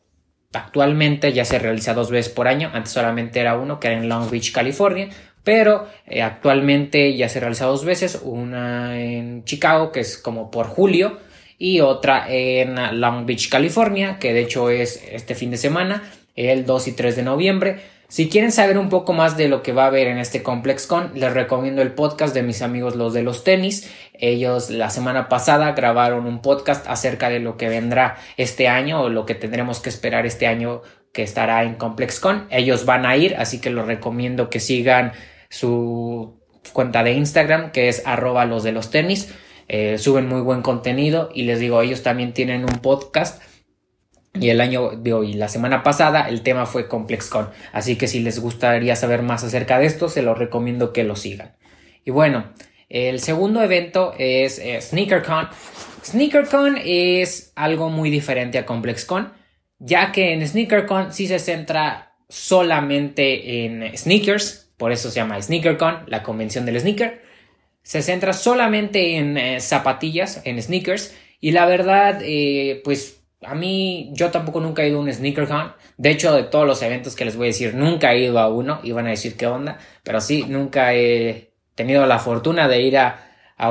actualmente 0.53 1.33
ya 1.33 1.45
se 1.45 1.59
realiza 1.59 1.95
dos 1.95 2.11
veces 2.11 2.33
por 2.33 2.49
año. 2.49 2.71
Antes 2.73 2.93
solamente 2.93 3.41
era 3.41 3.57
uno, 3.57 3.81
que 3.81 3.89
era 3.89 3.99
en 3.99 4.09
Long 4.09 4.31
Beach, 4.31 4.53
California. 4.53 5.09
Pero 5.43 5.87
eh, 6.07 6.23
actualmente 6.23 7.17
ya 7.17 7.29
se 7.29 7.41
realiza 7.41 7.67
dos 7.67 7.85
veces. 7.85 8.21
Una 8.23 9.01
en 9.01 9.45
Chicago, 9.45 9.93
que 9.93 10.01
es 10.01 10.17
como 10.17 10.51
por 10.51 10.67
julio. 10.67 11.19
Y 11.59 11.81
otra 11.81 12.27
en 12.29 13.01
Long 13.01 13.27
Beach, 13.27 13.49
California, 13.49 14.19
que 14.19 14.33
de 14.33 14.43
hecho 14.43 14.71
es 14.71 15.03
este 15.11 15.35
fin 15.35 15.51
de 15.51 15.57
semana, 15.57 16.03
el 16.35 16.67
2 16.67 16.89
y 16.89 16.93
3 16.93 17.17
de 17.17 17.23
noviembre. 17.23 17.81
Si 18.09 18.29
quieren 18.29 18.53
saber 18.53 18.79
un 18.79 18.91
poco 18.91 19.13
más 19.13 19.37
de 19.37 19.49
lo 19.49 19.63
que 19.63 19.73
va 19.73 19.85
a 19.85 19.87
haber 19.89 20.07
en 20.09 20.19
este 20.19 20.43
ComplexCon, 20.43 21.13
les 21.15 21.33
recomiendo 21.33 21.83
el 21.83 21.93
podcast 21.93 22.35
de 22.35 22.43
mis 22.43 22.63
amigos 22.63 22.97
los 22.97 23.13
de 23.15 23.23
los 23.23 23.45
tenis. 23.45 23.91
Ellos 24.13 24.71
la 24.71 24.91
semana 24.91 25.29
pasada 25.29 25.73
grabaron 25.73 26.27
un 26.27 26.43
podcast 26.43 26.87
acerca 26.87 27.29
de 27.31 27.41
lo 27.41 27.57
que 27.57 27.69
vendrá 27.69 28.17
este 28.37 28.69
año 28.69 29.03
o 29.03 29.09
lo 29.09 29.27
que 29.27 29.35
tendremos 29.35 29.81
que 29.81 29.89
esperar 29.89 30.27
este 30.27 30.47
año 30.47 30.83
que 31.13 31.23
estará 31.23 31.65
en 31.65 31.75
ComplexCon. 31.75 32.47
Ellos 32.51 32.85
van 32.85 33.07
a 33.07 33.17
ir, 33.17 33.37
así 33.37 33.61
que 33.61 33.71
los 33.71 33.87
recomiendo 33.87 34.51
que 34.51 34.61
sigan 34.61 35.13
su 35.49 36.41
cuenta 36.73 37.03
de 37.05 37.13
Instagram 37.13 37.73
que 37.73 37.89
es 37.89 38.03
arroba 38.07 38.45
los 38.45 38.63
de 38.63 38.73
los 38.73 38.91
tenis. 38.91 39.33
Eh, 39.69 39.97
suben 39.97 40.29
muy 40.29 40.43
buen 40.43 40.61
contenido 40.61 41.31
y 41.33 41.45
les 41.45 41.59
digo, 41.59 41.81
ellos 41.81 42.03
también 42.03 42.35
tienen 42.35 42.65
un 42.65 42.81
podcast 42.81 43.43
y 44.39 44.51
el 44.51 44.61
año, 44.61 44.91
de 44.91 45.27
y 45.27 45.35
la 45.35 45.49
semana 45.49 45.83
pasada 45.83 46.29
el 46.29 46.43
tema 46.43 46.67
fue 46.67 46.89
ComplexCon. 46.89 47.51
Así 47.73 47.97
que 47.97 48.09
si 48.09 48.21
les 48.21 48.41
gustaría 48.41 48.97
saber 48.97 49.23
más 49.23 49.45
acerca 49.45 49.79
de 49.79 49.87
esto, 49.87 50.09
se 50.09 50.23
los 50.23 50.39
recomiendo 50.39 50.93
que 50.93 51.05
lo 51.05 51.17
sigan. 51.17 51.55
Y 52.05 52.11
bueno, 52.11 52.47
el 52.89 53.21
segundo 53.21 53.63
evento 53.63 54.15
es 54.19 54.59
eh, 54.59 54.81
SneakerCon. 54.81 55.49
SneakerCon 56.05 56.79
es 56.85 57.53
algo 57.55 57.89
muy 57.91 58.11
diferente 58.11 58.59
a 58.59 58.67
ComplexCon, 58.67 59.33
ya 59.79 60.13
que 60.13 60.33
en 60.33 60.47
SneakerCon 60.47 61.13
sí 61.13 61.27
se 61.27 61.39
centra 61.39 62.17
solamente 62.29 63.65
en 63.65 63.97
sneakers, 63.97 64.73
por 64.77 64.93
eso 64.93 65.11
se 65.11 65.17
llama 65.17 65.41
SneakerCon, 65.41 66.05
la 66.09 66.23
convención 66.23 66.67
del 66.67 66.81
sneaker. 66.81 67.23
Se 67.83 68.03
centra 68.03 68.33
solamente 68.33 69.17
en 69.17 69.37
eh, 69.39 69.61
zapatillas, 69.61 70.43
en 70.45 70.61
sneakers, 70.61 71.15
y 71.41 71.53
la 71.53 71.67
verdad, 71.67 72.21
eh, 72.23 72.81
pues 72.85 73.24
a 73.47 73.55
mí, 73.55 74.11
yo 74.13 74.31
tampoco 74.31 74.61
nunca 74.61 74.83
he 74.83 74.89
ido 74.89 74.99
a 74.99 75.03
un 75.03 75.13
SneakerCon. 75.13 75.73
De 75.97 76.11
hecho, 76.11 76.35
de 76.35 76.45
todos 76.45 76.67
los 76.67 76.83
eventos 76.83 77.15
que 77.15 77.25
les 77.25 77.37
voy 77.37 77.47
a 77.47 77.49
decir, 77.49 77.75
nunca 77.75 78.13
he 78.13 78.21
ido 78.21 78.39
a 78.39 78.49
uno. 78.49 78.81
Y 78.83 78.93
van 78.93 79.07
a 79.07 79.11
decir 79.11 79.37
qué 79.37 79.47
onda. 79.47 79.79
Pero 80.03 80.21
sí, 80.21 80.45
nunca 80.49 80.95
he 80.95 81.53
tenido 81.75 82.07
la 82.07 82.19
fortuna 82.19 82.69
de 82.69 82.83
ir 82.83 82.99
a, 82.99 83.21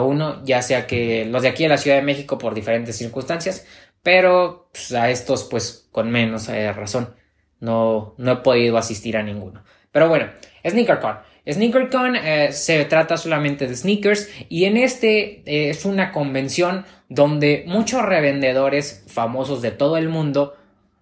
uno. 0.01 0.43
Ya 0.45 0.61
sea 0.61 0.87
que 0.87 1.25
los 1.25 1.43
de 1.43 1.49
aquí 1.49 1.65
a 1.65 1.69
la 1.69 1.77
Ciudad 1.77 1.97
de 1.97 2.03
México 2.03 2.37
por 2.37 2.53
diferentes 2.53 2.97
circunstancias. 2.97 3.65
Pero 4.01 4.69
pues, 4.71 4.93
a 4.93 5.09
estos, 5.09 5.43
pues 5.45 5.87
con 5.91 6.11
menos 6.11 6.49
eh, 6.49 6.71
razón. 6.73 7.15
No, 7.59 8.15
no 8.17 8.31
he 8.31 8.35
podido 8.37 8.77
asistir 8.77 9.17
a 9.17 9.23
ninguno. 9.23 9.63
Pero 9.91 10.09
bueno, 10.09 10.29
SneakerCon. 10.65 11.17
SneakerCon 11.47 12.15
eh, 12.15 12.51
se 12.53 12.85
trata 12.85 13.17
solamente 13.17 13.67
de 13.67 13.75
sneakers 13.75 14.29
y 14.47 14.63
en 14.65 14.77
este 14.77 15.43
eh, 15.45 15.69
es 15.69 15.83
una 15.83 16.11
convención 16.11 16.85
donde 17.13 17.63
muchos 17.67 18.01
revendedores 18.01 19.05
famosos 19.08 19.62
de 19.62 19.70
todo 19.70 19.98
el 19.98 20.10
mundo 20.10 20.55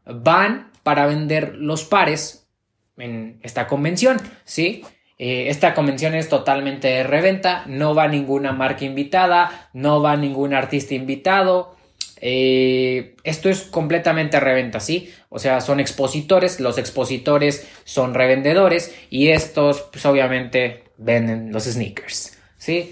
van 0.05 0.71
para 0.83 1.05
vender 1.05 1.55
los 1.55 1.85
pares 1.85 2.49
en 2.97 3.39
esta 3.43 3.67
convención, 3.67 4.17
¿sí? 4.43 4.83
Eh, 5.17 5.45
esta 5.47 5.73
convención 5.73 6.13
es 6.13 6.27
totalmente 6.27 6.89
de 6.89 7.03
reventa, 7.03 7.63
no 7.65 7.95
va 7.95 8.09
ninguna 8.09 8.51
marca 8.51 8.83
invitada, 8.83 9.69
no 9.73 10.01
va 10.01 10.17
ningún 10.17 10.53
artista 10.53 10.95
invitado, 10.95 11.77
eh, 12.19 13.15
esto 13.23 13.49
es 13.49 13.61
completamente 13.61 14.39
reventa, 14.39 14.81
¿sí? 14.81 15.13
O 15.29 15.39
sea, 15.39 15.61
son 15.61 15.79
expositores, 15.79 16.59
los 16.59 16.77
expositores 16.77 17.69
son 17.85 18.13
revendedores 18.13 18.93
y 19.09 19.29
estos, 19.29 19.81
pues 19.93 20.05
obviamente, 20.05 20.83
venden 20.97 21.53
los 21.53 21.63
sneakers, 21.63 22.37
¿sí? 22.57 22.91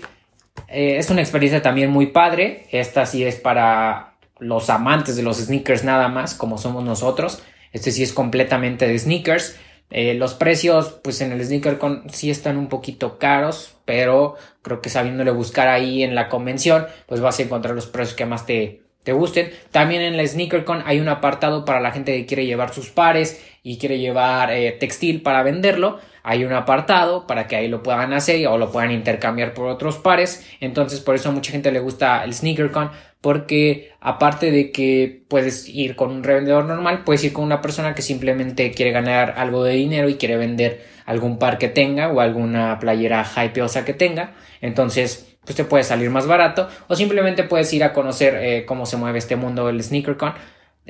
Eh, 0.68 0.98
es 0.98 1.10
una 1.10 1.22
experiencia 1.22 1.62
también 1.62 1.90
muy 1.90 2.08
padre. 2.08 2.68
Esta 2.72 3.06
sí 3.06 3.24
es 3.24 3.36
para 3.36 4.16
los 4.40 4.70
amantes 4.70 5.16
de 5.16 5.24
los 5.24 5.38
sneakers 5.38 5.84
nada 5.84 6.08
más, 6.08 6.34
como 6.34 6.58
somos 6.58 6.84
nosotros. 6.84 7.44
Este 7.72 7.92
sí 7.92 8.04
es 8.04 8.14
completamente 8.14 8.88
de 8.88 8.98
sneakers. 8.98 9.58
Eh, 9.92 10.14
los 10.14 10.36
precios, 10.36 11.00
pues 11.04 11.20
en 11.22 11.32
el 11.32 11.44
sneaker 11.44 11.80
con 11.80 12.10
sí 12.12 12.30
están 12.30 12.58
un 12.58 12.68
poquito 12.68 13.18
caros, 13.18 13.78
pero 13.86 14.36
creo 14.62 14.82
que 14.82 14.90
sabiéndole 14.90 15.32
buscar 15.32 15.68
ahí 15.68 16.04
en 16.04 16.14
la 16.14 16.30
convención, 16.30 16.86
pues 17.08 17.22
vas 17.22 17.40
a 17.40 17.44
encontrar 17.44 17.74
los 17.74 17.88
precios 17.88 18.16
que 18.16 18.26
más 18.26 18.46
te, 18.46 18.84
te 19.04 19.14
gusten. 19.14 19.52
También 19.72 20.02
en 20.02 20.18
la 20.18 20.28
SneakerCon 20.28 20.84
hay 20.86 21.00
un 21.00 21.10
apartado 21.10 21.66
para 21.66 21.80
la 21.80 21.92
gente 21.92 22.16
que 22.16 22.26
quiere 22.28 22.46
llevar 22.46 22.74
sus 22.74 22.90
pares 22.90 23.44
y 23.64 23.78
quiere 23.78 24.00
llevar 24.00 24.52
eh, 24.52 24.72
textil 24.74 25.22
para 25.22 25.42
venderlo. 25.42 26.00
Hay 26.24 26.44
un 26.44 26.54
apartado 26.54 27.28
para 27.28 27.48
que 27.48 27.56
ahí 27.56 27.68
lo 27.68 27.84
puedan 27.84 28.14
hacer 28.14 28.48
o 28.48 28.58
lo 28.58 28.72
puedan 28.72 28.92
intercambiar 28.92 29.54
por 29.54 29.68
otros 29.68 29.98
pares. 29.98 30.46
Entonces 30.60 31.00
por 31.00 31.16
eso 31.16 31.30
a 31.30 31.32
mucha 31.32 31.52
gente 31.52 31.72
le 31.72 31.80
gusta 31.80 32.24
el 32.24 32.34
SneakerCon 32.34 32.92
porque 33.22 33.92
aparte 34.00 34.52
de 34.52 34.72
que 34.72 35.24
puedes 35.28 35.68
ir 35.68 35.96
con 35.96 36.12
un 36.12 36.24
revendedor 36.24 36.66
normal, 36.66 37.04
puedes 37.04 37.24
ir 37.24 37.34
con 37.34 37.44
una 37.44 37.62
persona 37.62 37.94
que 37.94 38.02
simplemente 38.02 38.72
quiere 38.72 38.92
ganar 38.92 39.36
algo 39.38 39.64
de 39.64 39.74
dinero 39.74 40.10
y 40.10 40.16
quiere 40.16 40.38
vender 40.38 40.86
algún 41.06 41.40
par 41.40 41.58
que 41.58 41.68
tenga 41.68 42.10
o 42.10 42.22
alguna 42.22 42.80
playera 42.80 43.26
hypeosa 43.26 43.84
que 43.84 43.94
tenga. 43.94 44.34
Entonces 44.62 45.38
pues 45.44 45.56
te 45.56 45.64
puede 45.64 45.84
salir 45.84 46.10
más 46.12 46.28
barato 46.28 46.70
o 46.88 46.96
simplemente 46.96 47.44
puedes 47.44 47.74
ir 47.74 47.84
a 47.84 47.92
conocer 47.92 48.36
eh, 48.36 48.66
cómo 48.66 48.86
se 48.86 48.98
mueve 48.98 49.18
este 49.18 49.36
mundo 49.36 49.68
del 49.68 49.84
SneakerCon. 49.84 50.34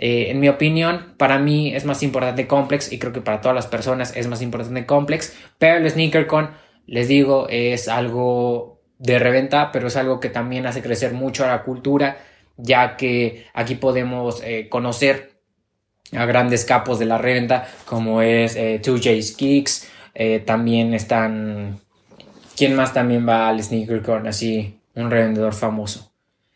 Eh, 0.01 0.31
en 0.31 0.39
mi 0.39 0.47
opinión, 0.47 1.13
para 1.17 1.39
mí 1.39 1.75
es 1.75 1.85
más 1.85 2.03
importante 2.03 2.47
Complex 2.47 2.91
y 2.91 2.99
creo 2.99 3.11
que 3.11 3.21
para 3.21 3.41
todas 3.41 3.55
las 3.55 3.67
personas 3.67 4.15
es 4.15 4.27
más 4.27 4.41
importante 4.41 4.85
Complex, 4.85 5.35
pero 5.57 5.77
el 5.77 5.89
SneakerCon, 5.89 6.51
les 6.87 7.07
digo, 7.07 7.47
es 7.49 7.87
algo 7.87 8.81
de 8.97 9.19
reventa, 9.19 9.71
pero 9.71 9.87
es 9.87 9.95
algo 9.95 10.19
que 10.19 10.29
también 10.29 10.65
hace 10.65 10.81
crecer 10.81 11.13
mucho 11.13 11.43
a 11.43 11.49
la 11.49 11.63
cultura, 11.63 12.17
ya 12.57 12.95
que 12.97 13.45
aquí 13.53 13.75
podemos 13.75 14.41
eh, 14.43 14.67
conocer 14.69 15.33
a 16.15 16.25
grandes 16.25 16.65
capos 16.65 16.97
de 16.97 17.05
la 17.05 17.17
reventa 17.17 17.67
como 17.85 18.21
es 18.21 18.57
2J's 18.57 19.33
Kicks, 19.33 19.89
también 20.45 20.93
están 20.93 21.79
¿Quién 22.59 22.75
más 22.75 22.93
también 22.93 23.25
va 23.25 23.47
al 23.47 23.63
SneakerCon? 23.63 24.27
Así, 24.27 24.81
un 24.93 25.09
revendedor 25.09 25.53
famoso. 25.53 26.11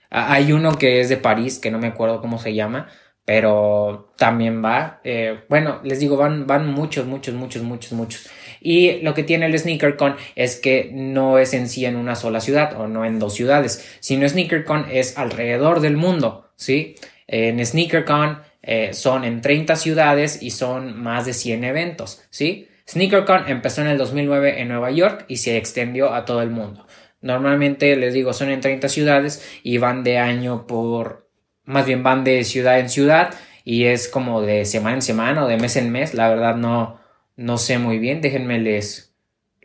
Hay 0.10 0.52
uno 0.52 0.78
que 0.78 1.00
es 1.00 1.08
de 1.08 1.16
París, 1.16 1.60
que 1.60 1.72
no 1.72 1.80
me 1.80 1.88
acuerdo 1.88 2.20
cómo 2.20 2.40
se 2.40 2.54
llama, 2.54 2.90
pero 3.26 4.14
también 4.18 4.64
va. 4.64 5.00
Eh, 5.04 5.42
bueno, 5.50 5.80
les 5.84 6.00
digo, 6.00 6.18
van, 6.18 6.46
van 6.46 6.68
muchos, 6.68 7.06
muchos, 7.06 7.34
muchos, 7.34 7.64
muchos, 7.64 7.94
muchos. 7.94 8.30
Y 8.60 9.02
lo 9.02 9.14
que 9.14 9.24
tiene 9.24 9.46
el 9.46 9.58
SneakerCon 9.58 10.16
es 10.36 10.56
que 10.56 10.90
no 10.94 11.38
es 11.38 11.54
en 11.54 11.68
sí 11.68 11.86
en 11.86 11.96
una 11.96 12.16
sola 12.16 12.40
ciudad 12.40 12.80
o 12.80 12.88
no 12.88 13.06
en 13.06 13.20
dos 13.20 13.34
ciudades, 13.34 13.98
sino 14.00 14.28
SneakerCon 14.28 14.88
es 14.92 15.18
alrededor 15.18 15.80
del 15.82 15.98
mundo, 15.98 16.50
¿sí? 16.56 16.96
En 17.28 17.64
SneakerCon 17.66 18.40
eh, 18.62 18.94
son 18.94 19.26
en 19.26 19.42
30 19.42 19.76
ciudades 19.76 20.42
y 20.42 20.52
son 20.52 21.02
más 21.02 21.26
de 21.26 21.34
100 21.34 21.64
eventos, 21.66 22.24
¿sí? 22.30 22.70
SneakerCon 22.88 23.50
empezó 23.50 23.82
en 23.82 23.88
el 23.88 23.98
2009 23.98 24.62
en 24.62 24.68
Nueva 24.70 24.92
York 24.92 25.26
y 25.28 25.38
se 25.38 25.58
extendió 25.58 26.14
a 26.14 26.26
todo 26.26 26.42
el 26.42 26.50
mundo. 26.50 26.86
Normalmente 27.22 27.96
les 27.96 28.14
digo 28.14 28.34
son 28.34 28.50
en 28.50 28.60
30 28.60 28.90
ciudades 28.90 29.46
y 29.64 29.78
van 29.78 30.04
de 30.04 30.18
año 30.18 30.68
por, 30.68 31.23
más 31.66 31.86
bien 31.86 32.04
van 32.04 32.24
de 32.24 32.44
ciudad 32.44 32.80
en 32.80 32.90
ciudad 32.90 33.34
y 33.64 33.86
es 33.86 34.08
como 34.08 34.42
de 34.42 34.66
semana 34.66 34.96
en 34.96 35.02
semana 35.02 35.46
o 35.46 35.48
de 35.48 35.58
mes 35.58 35.76
en 35.76 35.92
mes. 35.92 36.14
La 36.14 36.30
verdad 36.30 36.56
no, 36.56 37.00
no 37.36 37.58
sé 37.58 37.78
muy 37.78 38.00
bien, 38.00 38.22
déjenme 38.22 38.60
les, 38.60 39.14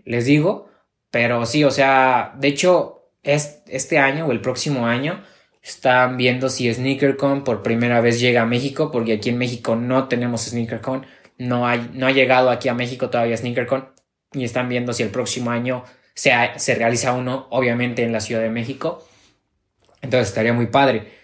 les 0.05 0.27
digo. 0.27 0.69
Pero 1.11 1.47
sí, 1.47 1.65
o 1.65 1.71
sea, 1.71 2.35
de 2.39 2.49
hecho, 2.49 3.11
es, 3.23 3.63
este 3.67 3.99
año 3.99 4.27
o 4.27 4.33
el 4.33 4.41
próximo 4.41 4.87
año 4.87 5.23
están 5.63 6.17
viendo 6.17 6.49
si 6.49 6.73
SneakerCon 6.73 7.45
por 7.45 7.63
primera 7.63 8.01
vez 8.01 8.21
llega 8.21 8.43
a 8.43 8.47
México, 8.47 8.91
porque 8.91 9.15
aquí 9.15 9.31
en 9.31 9.39
México 9.39 9.77
no 9.77 10.09
tenemos 10.09 10.43
SneakerCon 10.43 11.07
no, 11.39 11.67
hay, 11.67 11.91
no 11.95 12.07
ha 12.07 12.11
llegado 12.11 12.51
aquí 12.51 12.69
a 12.69 12.75
México 12.75 13.11
todavía 13.11 13.37
SneakerCon 13.37 13.89
y 14.33 14.45
están 14.45 14.69
viendo 14.69 14.93
si 14.93 15.03
el 15.03 15.11
próximo 15.11 15.51
año 15.51 15.85
se, 16.15 16.33
se 16.57 16.75
realiza 16.75 17.13
uno, 17.13 17.47
obviamente 17.51 18.03
en 18.03 18.13
la 18.13 18.21
Ciudad 18.21 18.43
de 18.43 18.51
México. 18.51 19.07
Entonces 20.03 20.29
estaría 20.29 20.53
muy 20.53 20.67
padre. 20.67 21.18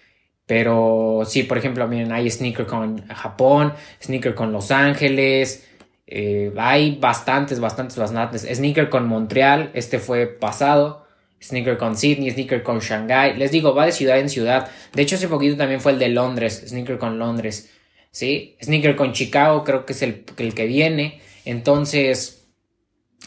Pero 0.47 1.23
sí, 1.27 1.43
por 1.45 1.59
ejemplo, 1.59 1.89
miren, 1.89 2.13
hay 2.13 2.31
SneakerCon 2.31 3.07
Japón, 3.09 3.73
SneakerCon 4.03 4.53
Los 4.53 4.71
Ángeles, 4.71 5.67
eh, 6.07 6.53
hay 6.57 6.99
bastantes, 7.01 7.61
bastantes, 7.61 7.97
bastantes. 7.97 8.43
SneakerCon 8.43 9.07
Montreal, 9.07 9.71
este 9.75 9.99
fue 9.99 10.27
pasado. 10.27 11.07
SneakerCon 11.43 11.97
Sydney, 11.97 12.31
SneakerCon 12.31 12.81
Shanghai. 12.81 13.37
Les 13.37 13.51
digo, 13.51 13.75
va 13.75 13.87
de 13.87 13.93
ciudad 13.93 14.19
en 14.19 14.29
ciudad. 14.29 14.71
De 14.93 15.03
hecho, 15.03 15.17
hace 15.17 15.29
poquito 15.29 15.57
también 15.57 15.81
fue 15.81 15.93
el 15.93 15.99
de 15.99 16.09
Londres, 16.09 16.65
SneakerCon 16.69 17.19
Londres. 17.19 17.71
¿Sí? 18.11 18.57
SneakerCon 18.63 19.13
Chicago 19.13 19.65
creo 19.65 19.85
que 19.87 19.93
es 19.93 20.03
el, 20.03 20.25
el 20.39 20.55
que 20.55 20.67
viene. 20.67 21.21
Entonces, 21.45 22.44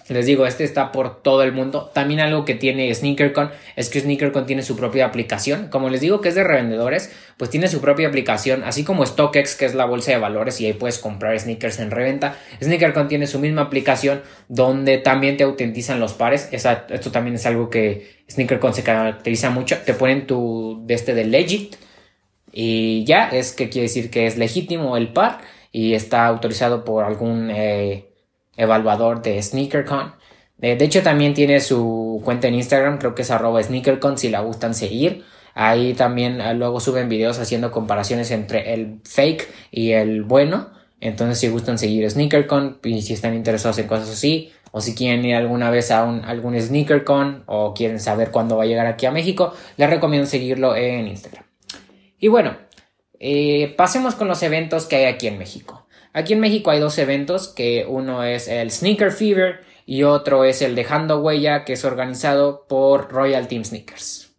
les 0.10 0.26
digo, 0.26 0.46
este 0.46 0.64
está 0.64 0.92
por 0.92 1.22
todo 1.22 1.44
el 1.44 1.52
mundo. 1.52 1.92
También 1.94 2.20
algo 2.22 2.46
que 2.46 2.56
tiene 2.56 2.94
SneakerCon 2.94 3.52
es 3.76 3.90
que 3.90 4.00
SneakerCon 4.00 4.46
tiene 4.46 4.64
su 4.64 4.78
propia 4.78 5.06
aplicación. 5.06 5.68
Como 5.70 5.90
les 5.90 6.00
digo 6.00 6.22
que 6.22 6.30
es 6.30 6.36
de 6.36 6.44
revendedores, 6.44 7.12
pues 7.38 7.50
tiene 7.50 7.68
su 7.68 7.82
propia 7.82 8.08
aplicación, 8.08 8.64
así 8.64 8.84
como 8.84 9.06
StockX, 9.06 9.56
que 9.56 9.66
es 9.66 9.76
la 9.76 9.86
bolsa 9.86 10.12
de 10.12 10.18
valores 10.18 10.62
y 10.62 10.66
ahí 10.66 10.74
puedes 10.74 11.00
comprar 11.00 11.38
sneakers 11.38 11.80
en 11.80 11.92
reventa. 11.92 12.38
SneakerCon 12.62 13.10
tiene 13.10 13.28
su 13.28 13.40
misma 13.40 13.64
aplicación 13.64 14.22
donde 14.48 14.98
también 14.98 15.36
te 15.36 15.44
autentizan 15.44 16.00
los 16.00 16.14
pares. 16.14 16.50
esto 16.52 17.12
también 17.12 17.36
es 17.36 17.46
algo 17.46 17.70
que 17.70 18.24
SneakerCon 18.30 18.74
se 18.74 18.84
caracteriza 18.84 19.50
mucho. 19.50 19.78
Te 19.86 19.94
ponen 19.94 20.26
tu 20.26 20.84
de 20.86 20.94
este 20.94 21.14
de 21.14 21.26
legit 21.26 21.76
y 22.54 23.04
ya 23.04 23.28
es 23.30 23.52
que 23.52 23.70
quiere 23.70 23.88
decir 23.88 24.10
que 24.10 24.26
es 24.26 24.38
legítimo 24.38 24.96
el 24.96 25.12
par 25.12 25.42
y 25.72 25.94
está 25.94 26.26
autorizado 26.26 26.86
por 26.86 27.04
algún 27.04 27.52
eh, 27.52 28.08
evaluador 28.58 29.22
de 29.22 29.42
SneakerCon. 29.42 30.14
De 30.58 30.74
hecho, 30.84 31.04
también 31.04 31.34
tiene 31.34 31.60
su 31.62 32.22
cuenta 32.26 32.48
en 32.48 32.56
Instagram, 32.56 32.98
creo 32.98 33.14
que 33.14 33.22
es 33.22 33.32
arroba 33.32 33.62
SneakerCon 33.62 34.18
si 34.18 34.30
la 34.30 34.42
gustan 34.42 34.74
seguir. 34.74 35.24
Ahí 35.54 35.94
también 35.94 36.42
ah, 36.42 36.54
luego 36.54 36.80
suben 36.80 37.10
videos 37.10 37.40
haciendo 37.40 37.72
comparaciones 37.72 38.32
entre 38.32 38.74
el 38.74 39.00
fake 39.04 39.48
y 39.72 39.92
el 39.92 40.24
bueno. 40.24 40.70
Entonces, 41.00 41.40
si 41.40 41.48
gustan 41.50 41.78
seguir 41.78 42.10
SneakerCon 42.10 42.80
y 42.84 43.02
si 43.02 43.14
están 43.14 43.36
interesados 43.36 43.78
en 43.78 43.88
cosas 43.88 44.10
así, 44.10 44.52
o 44.72 44.82
si 44.82 44.96
quieren 44.96 45.26
ir 45.26 45.36
alguna 45.36 45.70
vez 45.70 45.92
a 45.92 46.04
un, 46.04 46.26
algún 46.26 46.60
SneakerCon 46.60 47.44
o 47.46 47.74
quieren 47.74 48.00
saber 48.00 48.32
cuándo 48.32 48.58
va 48.58 48.64
a 48.64 48.68
llegar 48.68 48.88
aquí 48.88 49.06
a 49.06 49.12
México, 49.12 49.54
les 49.78 49.90
recomiendo 49.90 50.28
seguirlo 50.28 50.76
en 50.76 51.08
Instagram. 51.08 51.44
Y 52.20 52.28
bueno, 52.28 52.58
eh, 53.20 53.74
pasemos 53.78 54.16
con 54.16 54.28
los 54.28 54.42
eventos 54.44 54.86
que 54.86 54.98
hay 54.98 55.06
aquí 55.06 55.28
en 55.28 55.38
México. 55.38 55.77
Aquí 56.18 56.34
en 56.34 56.40
México 56.40 56.72
hay 56.72 56.80
dos 56.80 56.98
eventos, 56.98 57.48
que 57.48 57.86
uno 57.88 58.24
es 58.24 58.48
el 58.48 58.72
Sneaker 58.72 59.12
Fever 59.12 59.60
y 59.86 60.02
otro 60.02 60.46
es 60.46 60.64
el 60.64 60.74
Dejando 60.74 61.22
Huella, 61.22 61.64
que 61.64 61.74
es 61.74 61.86
organizado 61.86 62.66
por 62.68 63.12
Royal 63.12 63.48
Team 63.48 63.64
Sneakers. 63.64 64.36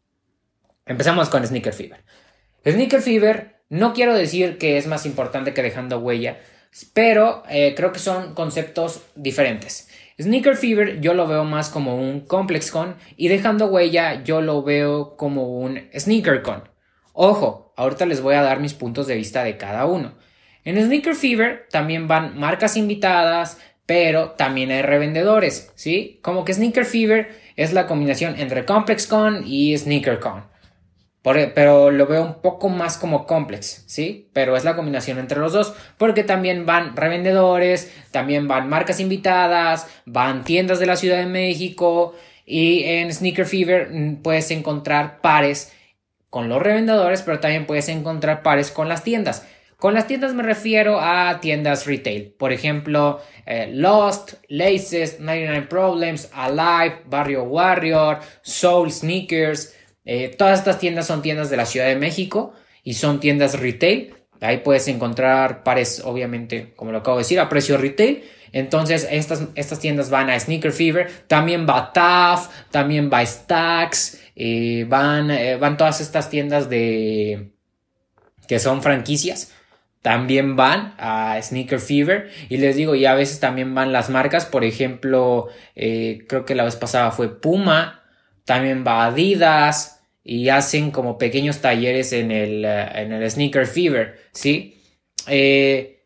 Empezamos 0.87 1.28
con 1.28 1.47
Sneaker 1.47 1.73
Fever. 1.73 2.02
Sneaker 2.66 3.00
Fever 3.00 3.62
no 3.68 3.92
quiero 3.92 4.16
decir 4.16 4.58
que 4.58 4.76
es 4.76 4.88
más 4.88 5.06
importante 5.06 5.54
que 5.54 5.62
Dejando 5.62 6.00
Huella, 6.00 6.40
pero 6.94 7.44
eh, 7.49 7.75
creo 7.76 7.92
que 7.92 8.00
son 8.00 8.35
conceptos 8.35 9.02
diferentes. 9.14 9.88
Sneaker 10.20 10.56
Fever 10.56 11.00
yo 11.00 11.14
lo 11.14 11.28
veo 11.28 11.44
más 11.44 11.68
como 11.68 11.94
un 11.94 12.23
Complex 12.23 12.73
Con 12.73 12.97
y 13.16 13.28
Dejando 13.28 13.66
Huella 13.66 14.25
yo 14.25 14.40
lo 14.40 14.64
veo 14.64 15.16
como 15.16 15.61
un 15.61 15.88
Sneaker 15.97 16.42
Con. 16.42 16.68
Ojo, 17.12 17.73
ahorita 17.76 18.04
les 18.04 18.20
voy 18.20 18.35
a 18.35 18.42
dar 18.42 18.58
mis 18.58 18.75
puntos 18.75 19.06
de 19.06 19.14
vista 19.14 19.44
de 19.44 19.56
cada 19.56 19.87
uno. 19.87 20.14
En 20.69 20.77
Sneaker 20.77 21.15
Fever 21.15 21.67
también 21.71 22.09
van 22.09 22.39
marcas 22.39 22.77
invitadas, 22.77 23.59
pero 23.87 24.33
también 24.33 24.71
hay 24.71 24.83
revendedores, 24.83 25.73
¿sí? 25.75 26.19
Como 26.21 26.45
que 26.45 26.53
Sneaker 26.53 26.85
Fever 26.85 27.31
es 27.57 27.73
la 27.73 27.87
combinación 27.87 28.39
entre 28.39 28.67
ComplexCon 28.67 29.45
y 29.47 29.79
SneakerCon. 29.79 30.45
E, 31.25 31.47
pero 31.55 31.91
lo 31.91 32.07
veo 32.07 32.23
un 32.23 32.43
poco 32.43 32.69
más 32.69 32.99
como 32.99 33.27
complex, 33.27 33.85
¿sí? 33.87 34.29
Pero 34.35 34.59
es 34.59 34.65
la 34.65 34.77
combinación 34.77 35.19
entre 35.19 35.39
los 35.39 35.55
dos, 35.55 35.73
porque 35.97 36.23
también 36.23 36.67
van 36.67 36.95
revendedores, 36.97 37.91
también 38.11 38.47
van 38.47 38.69
marcas 38.69 39.01
invitadas, 39.01 39.87
van 40.05 40.45
tiendas 40.45 40.81
de 40.81 40.87
la 40.87 40.97
Ciudad 40.97 41.17
de 41.17 41.27
México 41.27 42.15
y 42.45 42.85
en 42.85 43.11
Sneaker 43.11 43.47
Fever 43.47 43.89
mm, 43.91 44.17
puedes 44.17 44.50
encontrar 44.50 45.23
pares 45.23 45.73
con 46.28 46.50
los 46.50 46.61
revendedores, 46.61 47.23
pero 47.23 47.41
también 47.41 47.65
puedes 47.65 47.89
encontrar 47.89 48.43
pares 48.43 48.71
con 48.71 48.91
las 48.91 49.02
tiendas. 49.02 49.47
Con 49.78 49.95
las 49.95 50.08
tiendas 50.08 50.34
me 50.34 50.43
refiero 50.43 50.99
a 51.00 51.38
tiendas 51.41 51.86
retail, 51.86 52.34
por 52.36 52.52
ejemplo, 52.52 53.21
eh, 53.47 53.71
Lost, 53.73 54.32
Laces, 54.49 55.21
99 55.21 55.69
Problems, 55.69 56.30
Alive, 56.32 57.02
Barrio 57.06 57.45
Warrior, 57.45 58.19
Soul 58.43 58.91
Sneakers. 58.91 59.76
Eh, 60.04 60.34
todas 60.36 60.58
estas 60.58 60.80
tiendas 60.80 61.06
son 61.06 61.23
tiendas 61.23 61.49
de 61.49 61.56
la 61.56 61.64
Ciudad 61.64 61.86
de 61.86 61.95
México 61.95 62.54
y 62.82 62.95
son 62.95 63.21
tiendas 63.21 63.60
retail. 63.60 64.17
Ahí 64.41 64.56
puedes 64.64 64.88
encontrar 64.88 65.62
pares, 65.62 66.02
obviamente, 66.04 66.73
como 66.75 66.91
lo 66.91 66.99
acabo 66.99 67.19
de 67.19 67.23
decir, 67.23 67.38
a 67.38 67.49
precio 67.49 67.78
retail. 67.78 68.25
Entonces, 68.50 69.06
estas, 69.08 69.45
estas 69.54 69.78
tiendas 69.78 70.10
van 70.10 70.28
a 70.28 70.41
Sneaker 70.41 70.73
Fever, 70.73 71.08
también 71.28 71.69
va 71.69 71.93
TAF, 71.93 72.49
también 72.73 73.08
va 73.12 73.25
Stacks, 73.25 74.21
eh, 74.34 74.86
van, 74.88 75.30
van 75.60 75.76
todas 75.76 76.00
estas 76.00 76.30
tiendas 76.30 76.69
de 76.69 77.52
que 78.49 78.58
son 78.58 78.82
franquicias 78.82 79.52
también 80.08 80.56
van 80.56 80.94
a 80.97 81.38
Sneaker 81.38 81.80
Fever 81.80 82.30
y 82.49 82.56
les 82.56 82.76
digo, 82.76 82.94
y 82.94 83.04
a 83.04 83.12
veces 83.12 83.40
también 83.40 83.75
van 83.75 83.92
las 83.92 84.08
marcas, 84.08 84.47
por 84.47 84.64
ejemplo, 84.64 85.49
eh, 85.76 86.21
creo 86.26 86.47
que 86.47 86.54
la 86.54 86.64
vez 86.64 86.76
pasada 86.76 87.10
fue 87.10 87.38
Puma, 87.42 88.04
también 88.47 88.86
va 88.86 89.04
Adidas 89.04 90.00
y 90.25 90.49
hacen 90.49 90.92
como 90.92 91.18
pequeños 91.18 91.58
talleres 91.58 92.14
en 92.14 92.30
el, 92.30 92.64
eh, 92.64 92.88
en 92.94 93.12
el 93.12 93.30
Sneaker 93.30 93.66
Fever, 93.66 94.18
¿sí? 94.32 94.80
Eh, 95.26 96.00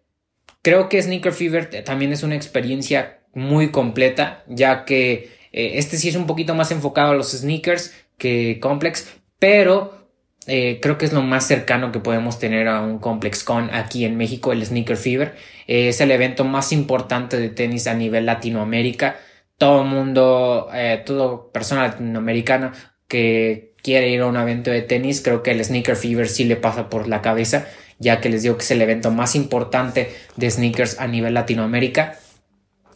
creo 0.63 0.89
que 0.89 1.01
Sneaker 1.01 1.33
Fever 1.33 1.85
también 1.85 2.11
es 2.11 2.25
una 2.25 2.35
experiencia 2.35 3.21
muy 3.35 3.71
completa, 3.71 4.43
ya 4.49 4.85
que 4.85 5.31
este 5.53 5.97
sí 5.97 6.09
es 6.09 6.17
un 6.17 6.27
poquito 6.27 6.57
más 6.57 6.73
enfocado 6.73 7.13
a 7.13 7.15
los 7.15 7.31
sneakers 7.31 7.95
que 8.19 8.59
Complex, 8.61 9.13
pero 9.39 10.02
eh, 10.47 10.81
creo 10.83 10.99
que 10.99 11.05
es 11.05 11.13
lo 11.13 11.23
más 11.23 11.47
cercano 11.47 11.93
que 11.93 12.01
podemos 12.01 12.39
tener 12.39 12.69
a 12.69 12.81
un 12.81 12.99
Complex 12.99 13.45
Con 13.45 13.73
aquí 13.73 14.05
en 14.05 14.17
México, 14.17 14.53
el 14.53 14.65
Sneaker 14.65 14.97
Fever. 14.97 15.35
Eh, 15.67 15.89
es 15.89 16.01
el 16.01 16.11
evento 16.11 16.45
más 16.45 16.73
importante 16.73 17.39
de 17.39 17.49
tenis 17.49 17.87
a 17.87 17.95
nivel 17.95 18.27
Latinoamérica. 18.27 19.17
Todo 19.57 19.85
mundo, 19.85 20.69
eh, 20.75 21.03
todo 21.07 21.53
persona 21.53 21.83
latinoamericana 21.83 22.73
que 23.07 23.75
quiere 23.83 24.09
ir 24.11 24.21
a 24.23 24.27
un 24.27 24.37
evento 24.37 24.71
de 24.71 24.83
tenis, 24.83 25.21
creo 25.23 25.43
que 25.43 25.53
el 25.53 25.65
Sneaker 25.65 25.97
Fever 25.97 26.29
sí 26.29 26.45
le 26.45 26.57
pasa 26.57 26.89
por 26.89 27.09
la 27.09 27.23
cabeza, 27.23 27.67
ya 27.99 28.21
que 28.21 28.29
les 28.29 28.43
digo 28.43 28.57
que 28.57 28.65
es 28.65 28.71
el 28.73 28.83
evento 28.83 29.11
más 29.11 29.37
importante 29.37 30.13
de 30.37 30.51
sneakers 30.51 30.99
a 30.99 31.07
nivel 31.07 31.35
Latinoamérica. 31.35 32.19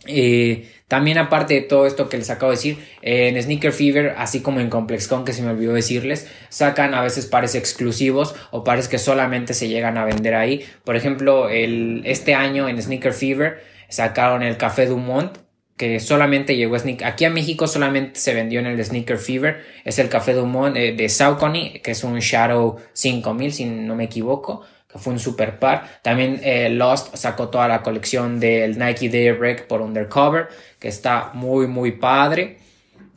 Eh, 0.06 0.68
también 0.88 1.18
aparte 1.18 1.54
de 1.54 1.62
todo 1.62 1.86
esto 1.86 2.08
que 2.08 2.16
les 2.16 2.30
acabo 2.30 2.52
de 2.52 2.56
decir, 2.56 2.78
en 3.02 3.40
Sneaker 3.42 3.72
Fever, 3.72 4.14
así 4.18 4.40
como 4.40 4.60
en 4.60 4.70
ComplexCon, 4.70 5.24
que 5.24 5.32
se 5.32 5.42
me 5.42 5.50
olvidó 5.50 5.72
decirles, 5.72 6.30
sacan 6.48 6.94
a 6.94 7.02
veces 7.02 7.26
pares 7.26 7.56
exclusivos 7.56 8.36
o 8.52 8.62
pares 8.62 8.86
que 8.86 8.98
solamente 8.98 9.52
se 9.52 9.68
llegan 9.68 9.98
a 9.98 10.04
vender 10.04 10.34
ahí. 10.34 10.64
Por 10.84 10.94
ejemplo, 10.94 11.48
el, 11.48 12.02
este 12.04 12.34
año 12.34 12.68
en 12.68 12.80
Sneaker 12.80 13.12
Fever 13.12 13.62
sacaron 13.88 14.44
el 14.44 14.56
Café 14.56 14.86
Dumont, 14.86 15.38
que 15.76 15.98
solamente 15.98 16.56
llegó 16.56 16.76
a 16.76 16.78
Sneaker. 16.78 17.06
Aquí 17.06 17.24
a 17.24 17.30
México 17.30 17.66
solamente 17.66 18.20
se 18.20 18.32
vendió 18.32 18.60
en 18.60 18.66
el 18.66 18.82
Sneaker 18.82 19.18
Fever. 19.18 19.64
Es 19.84 19.98
el 19.98 20.08
Café 20.08 20.34
Dumont 20.34 20.76
eh, 20.76 20.94
de 20.96 21.08
Saucony, 21.08 21.80
que 21.82 21.90
es 21.90 22.04
un 22.04 22.18
Shadow 22.20 22.76
5000, 22.92 23.52
si 23.52 23.64
no 23.64 23.96
me 23.96 24.04
equivoco 24.04 24.62
fue 24.98 25.12
un 25.12 25.18
super 25.18 25.58
par. 25.58 26.00
También 26.02 26.40
eh, 26.42 26.68
Lost 26.70 27.16
sacó 27.16 27.48
toda 27.48 27.68
la 27.68 27.82
colección 27.82 28.40
del 28.40 28.78
Nike 28.78 29.08
Daybreak 29.08 29.66
por 29.66 29.80
Undercover, 29.80 30.48
que 30.78 30.88
está 30.88 31.30
muy, 31.34 31.66
muy 31.66 31.92
padre. 31.92 32.58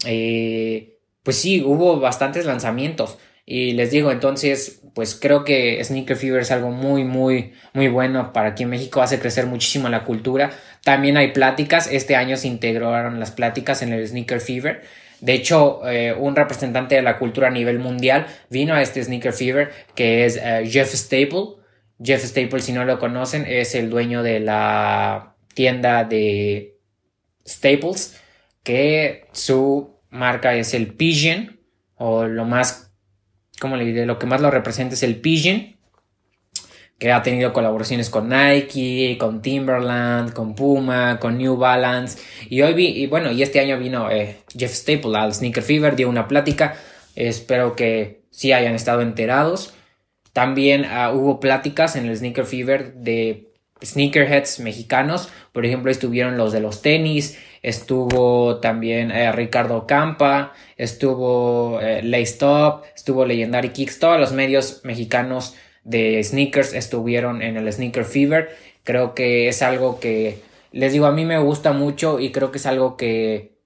Eh, 0.05 0.97
pues 1.23 1.37
sí, 1.37 1.61
hubo 1.63 1.99
bastantes 1.99 2.45
lanzamientos. 2.45 3.17
Y 3.45 3.73
les 3.73 3.91
digo, 3.91 4.11
entonces, 4.11 4.81
pues 4.93 5.15
creo 5.15 5.43
que 5.43 5.83
Sneaker 5.83 6.15
Fever 6.15 6.41
es 6.41 6.51
algo 6.51 6.69
muy, 6.71 7.03
muy, 7.03 7.53
muy 7.73 7.87
bueno 7.87 8.31
para 8.31 8.49
aquí 8.49 8.63
en 8.63 8.69
México. 8.69 9.01
Hace 9.01 9.19
crecer 9.19 9.47
muchísimo 9.47 9.89
la 9.89 10.03
cultura. 10.03 10.51
También 10.83 11.17
hay 11.17 11.31
pláticas. 11.31 11.89
Este 11.91 12.15
año 12.15 12.37
se 12.37 12.47
integraron 12.47 13.19
las 13.19 13.31
pláticas 13.31 13.81
en 13.81 13.91
el 13.91 14.07
Sneaker 14.07 14.39
Fever. 14.39 14.83
De 15.19 15.33
hecho, 15.33 15.81
eh, 15.89 16.13
un 16.13 16.35
representante 16.35 16.95
de 16.95 17.01
la 17.01 17.17
cultura 17.17 17.47
a 17.47 17.51
nivel 17.51 17.79
mundial 17.79 18.27
vino 18.49 18.73
a 18.73 18.81
este 18.81 19.03
Sneaker 19.03 19.33
Fever, 19.33 19.71
que 19.95 20.25
es 20.25 20.39
Jeff 20.71 20.93
Staple. 20.93 21.58
Jeff 22.01 22.23
Staples, 22.23 22.63
si 22.63 22.71
no 22.71 22.85
lo 22.85 22.99
conocen, 22.99 23.45
es 23.45 23.75
el 23.75 23.89
dueño 23.89 24.23
de 24.23 24.39
la 24.39 25.35
tienda 25.53 26.03
de 26.05 26.77
Staples, 27.45 28.19
que 28.63 29.27
su 29.33 29.97
marca 30.09 30.55
es 30.55 30.73
el 30.73 30.93
Pigeon, 30.93 31.59
o 31.95 32.25
lo 32.25 32.45
más, 32.45 32.93
¿cómo 33.59 33.75
le 33.75 33.85
diré? 33.85 34.05
Lo 34.05 34.17
que 34.17 34.27
más 34.27 34.41
lo 34.41 34.49
representa 34.49 34.95
es 34.95 35.03
el 35.03 35.17
Pigeon, 35.17 35.75
que 36.97 37.11
ha 37.13 37.23
tenido 37.23 37.53
colaboraciones 37.53 38.09
con 38.09 38.29
Nike, 38.29 39.17
con 39.17 39.41
Timberland, 39.41 40.33
con 40.33 40.53
Puma, 40.53 41.17
con 41.19 41.37
New 41.37 41.55
Balance. 41.55 42.19
Y 42.49 42.61
hoy 42.61 42.73
vi, 42.73 42.87
y 42.87 43.07
bueno, 43.07 43.31
y 43.31 43.41
este 43.41 43.61
año 43.61 43.79
vino 43.79 44.11
eh, 44.11 44.37
Jeff 44.55 44.73
Staples 44.73 45.15
al 45.15 45.33
Sneaker 45.33 45.63
Fever, 45.63 45.95
dio 45.95 46.09
una 46.09 46.27
plática. 46.27 46.75
Espero 47.15 47.75
que 47.75 48.23
sí 48.31 48.51
hayan 48.51 48.75
estado 48.75 49.01
enterados. 49.01 49.73
También 50.33 50.85
ah, 50.85 51.11
hubo 51.11 51.39
pláticas 51.39 51.95
en 51.95 52.05
el 52.05 52.15
Sneaker 52.15 52.45
Fever 52.45 52.93
de 52.93 53.49
sneakerheads 53.83 54.59
mexicanos. 54.59 55.29
Por 55.51 55.65
ejemplo, 55.65 55.91
estuvieron 55.91 56.37
los 56.37 56.51
de 56.51 56.59
los 56.59 56.81
tenis, 56.81 57.39
estuvo 57.61 58.59
también 58.59 59.11
eh, 59.11 59.31
Ricardo 59.31 59.87
Campa, 59.87 60.53
estuvo 60.77 61.79
eh, 61.81 62.01
Laystop, 62.03 62.83
estuvo 62.95 63.25
Legendary 63.25 63.69
Kicks, 63.69 63.99
todos 63.99 64.19
los 64.19 64.33
medios 64.33 64.81
mexicanos 64.83 65.55
de 65.83 66.23
sneakers 66.23 66.73
estuvieron 66.73 67.41
en 67.41 67.57
el 67.57 67.71
Sneaker 67.71 68.05
Fever. 68.05 68.49
Creo 68.83 69.13
que 69.15 69.47
es 69.47 69.61
algo 69.61 69.99
que, 69.99 70.41
les 70.71 70.93
digo, 70.93 71.05
a 71.05 71.11
mí 71.11 71.25
me 71.25 71.39
gusta 71.39 71.71
mucho 71.73 72.19
y 72.19 72.31
creo 72.31 72.51
que 72.51 72.57
es 72.57 72.65
algo 72.65 72.97
que, 72.97 73.57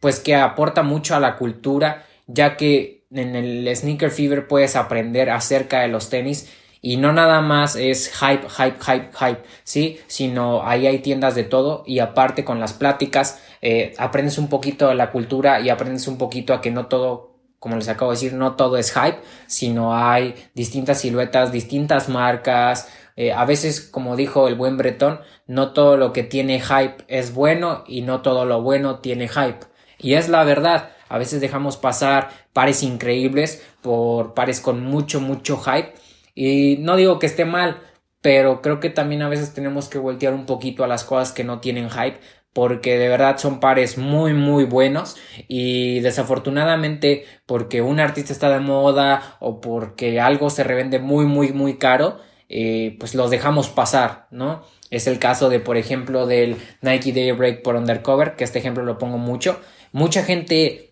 pues 0.00 0.20
que 0.20 0.34
aporta 0.34 0.82
mucho 0.82 1.14
a 1.14 1.20
la 1.20 1.36
cultura, 1.36 2.06
ya 2.26 2.56
que 2.56 2.97
en 3.10 3.36
el 3.36 3.74
Sneaker 3.74 4.10
Fever 4.10 4.46
puedes 4.46 4.76
aprender 4.76 5.30
acerca 5.30 5.80
de 5.80 5.88
los 5.88 6.10
tenis 6.10 6.52
y 6.80 6.96
no 6.96 7.12
nada 7.12 7.40
más 7.40 7.76
es 7.76 8.12
hype, 8.14 8.48
hype, 8.48 8.78
hype, 8.80 9.10
hype, 9.18 9.42
¿sí? 9.64 10.00
Sino 10.06 10.66
ahí 10.66 10.86
hay 10.86 11.00
tiendas 11.00 11.34
de 11.34 11.44
todo 11.44 11.82
y 11.86 11.98
aparte 11.98 12.44
con 12.44 12.60
las 12.60 12.72
pláticas 12.72 13.42
eh, 13.62 13.94
aprendes 13.98 14.38
un 14.38 14.48
poquito 14.48 14.88
de 14.88 14.94
la 14.94 15.10
cultura 15.10 15.60
y 15.60 15.70
aprendes 15.70 16.06
un 16.06 16.18
poquito 16.18 16.54
a 16.54 16.60
que 16.60 16.70
no 16.70 16.86
todo, 16.86 17.34
como 17.58 17.76
les 17.76 17.88
acabo 17.88 18.12
de 18.12 18.16
decir, 18.16 18.34
no 18.34 18.54
todo 18.54 18.76
es 18.76 18.92
hype, 18.92 19.18
sino 19.46 19.96
hay 19.96 20.34
distintas 20.54 21.00
siluetas, 21.00 21.50
distintas 21.50 22.08
marcas. 22.08 22.88
Eh, 23.16 23.32
a 23.32 23.44
veces, 23.44 23.80
como 23.80 24.14
dijo 24.14 24.46
el 24.46 24.54
buen 24.54 24.76
Bretón, 24.76 25.20
no 25.48 25.72
todo 25.72 25.96
lo 25.96 26.12
que 26.12 26.22
tiene 26.22 26.60
hype 26.60 27.04
es 27.08 27.34
bueno 27.34 27.82
y 27.88 28.02
no 28.02 28.22
todo 28.22 28.44
lo 28.44 28.62
bueno 28.62 29.00
tiene 29.00 29.26
hype. 29.26 29.66
Y 29.98 30.14
es 30.14 30.28
la 30.28 30.44
verdad. 30.44 30.90
A 31.08 31.18
veces 31.18 31.40
dejamos 31.40 31.76
pasar 31.76 32.30
pares 32.52 32.82
increíbles 32.82 33.62
por 33.82 34.34
pares 34.34 34.60
con 34.60 34.84
mucho, 34.84 35.20
mucho 35.20 35.58
hype. 35.58 35.94
Y 36.34 36.76
no 36.78 36.96
digo 36.96 37.18
que 37.18 37.26
esté 37.26 37.44
mal, 37.44 37.80
pero 38.20 38.62
creo 38.62 38.80
que 38.80 38.90
también 38.90 39.22
a 39.22 39.28
veces 39.28 39.54
tenemos 39.54 39.88
que 39.88 39.98
voltear 39.98 40.34
un 40.34 40.46
poquito 40.46 40.84
a 40.84 40.88
las 40.88 41.04
cosas 41.04 41.32
que 41.32 41.44
no 41.44 41.60
tienen 41.60 41.90
hype 41.90 42.20
porque 42.52 42.98
de 42.98 43.08
verdad 43.08 43.38
son 43.38 43.60
pares 43.60 43.98
muy 43.98 44.34
muy 44.34 44.64
buenos. 44.64 45.16
Y 45.46 46.00
desafortunadamente 46.00 47.24
porque 47.46 47.82
un 47.82 48.00
artista 48.00 48.32
está 48.32 48.50
de 48.50 48.60
moda 48.60 49.36
o 49.40 49.60
porque 49.60 50.20
algo 50.20 50.50
se 50.50 50.64
revende 50.64 50.98
muy 50.98 51.26
muy 51.26 51.52
muy 51.52 51.78
caro 51.78 52.18
eh, 52.48 52.96
pues 52.98 53.14
los 53.14 53.30
dejamos 53.30 53.68
pasar 53.68 54.26
no 54.30 54.62
es 54.90 55.06
el 55.06 55.18
caso 55.18 55.50
de 55.50 55.60
por 55.60 55.76
ejemplo 55.76 56.26
del 56.26 56.56
Nike 56.80 57.12
Daybreak 57.12 57.62
por 57.62 57.76
Undercover 57.76 58.36
que 58.36 58.44
este 58.44 58.58
ejemplo 58.58 58.84
lo 58.84 58.98
pongo 58.98 59.18
mucho. 59.18 59.60
Mucha 59.92 60.22
gente 60.24 60.87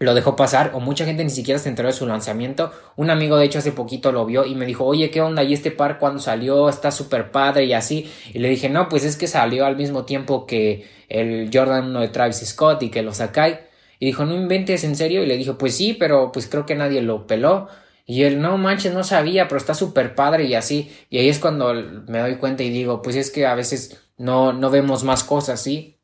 lo 0.00 0.14
dejó 0.14 0.36
pasar 0.36 0.72
o 0.74 0.80
mucha 0.80 1.04
gente 1.04 1.24
ni 1.24 1.30
siquiera 1.30 1.58
se 1.58 1.68
enteró 1.68 1.88
de 1.88 1.94
su 1.94 2.06
lanzamiento. 2.06 2.70
Un 2.96 3.10
amigo 3.10 3.36
de 3.36 3.44
hecho 3.44 3.58
hace 3.58 3.72
poquito 3.72 4.12
lo 4.12 4.24
vio 4.26 4.44
y 4.44 4.54
me 4.54 4.64
dijo, 4.64 4.84
oye, 4.84 5.10
¿qué 5.10 5.20
onda? 5.20 5.42
¿Y 5.42 5.54
este 5.54 5.70
par 5.70 5.98
cuando 5.98 6.20
salió? 6.20 6.68
Está 6.68 6.90
súper 6.90 7.32
padre 7.32 7.64
y 7.64 7.72
así. 7.72 8.10
Y 8.32 8.38
le 8.38 8.48
dije, 8.48 8.68
no, 8.68 8.88
pues 8.88 9.04
es 9.04 9.16
que 9.16 9.26
salió 9.26 9.66
al 9.66 9.76
mismo 9.76 10.04
tiempo 10.04 10.46
que 10.46 10.86
el 11.08 11.50
Jordan 11.52 11.86
1 11.86 12.00
de 12.00 12.08
Travis 12.08 12.46
Scott 12.46 12.82
y 12.82 12.90
que 12.90 13.02
lo 13.02 13.12
Sakai. 13.12 13.60
Y 13.98 14.06
dijo, 14.06 14.24
no 14.24 14.34
inventes 14.34 14.84
en 14.84 14.94
serio. 14.94 15.22
Y 15.22 15.26
le 15.26 15.36
dije, 15.36 15.54
pues 15.54 15.76
sí, 15.76 15.96
pero 15.98 16.30
pues 16.30 16.46
creo 16.46 16.64
que 16.64 16.76
nadie 16.76 17.02
lo 17.02 17.26
peló. 17.26 17.68
Y 18.06 18.22
él, 18.22 18.40
no 18.40 18.56
manches, 18.56 18.94
no 18.94 19.04
sabía, 19.04 19.48
pero 19.48 19.58
está 19.58 19.74
súper 19.74 20.14
padre 20.14 20.44
y 20.44 20.54
así. 20.54 20.90
Y 21.10 21.18
ahí 21.18 21.28
es 21.28 21.40
cuando 21.40 21.74
me 22.06 22.20
doy 22.20 22.36
cuenta 22.36 22.62
y 22.62 22.70
digo, 22.70 23.02
pues 23.02 23.16
es 23.16 23.30
que 23.30 23.46
a 23.46 23.54
veces 23.54 24.00
no, 24.16 24.52
no 24.52 24.70
vemos 24.70 25.04
más 25.04 25.24
cosas, 25.24 25.60
¿sí? 25.60 25.98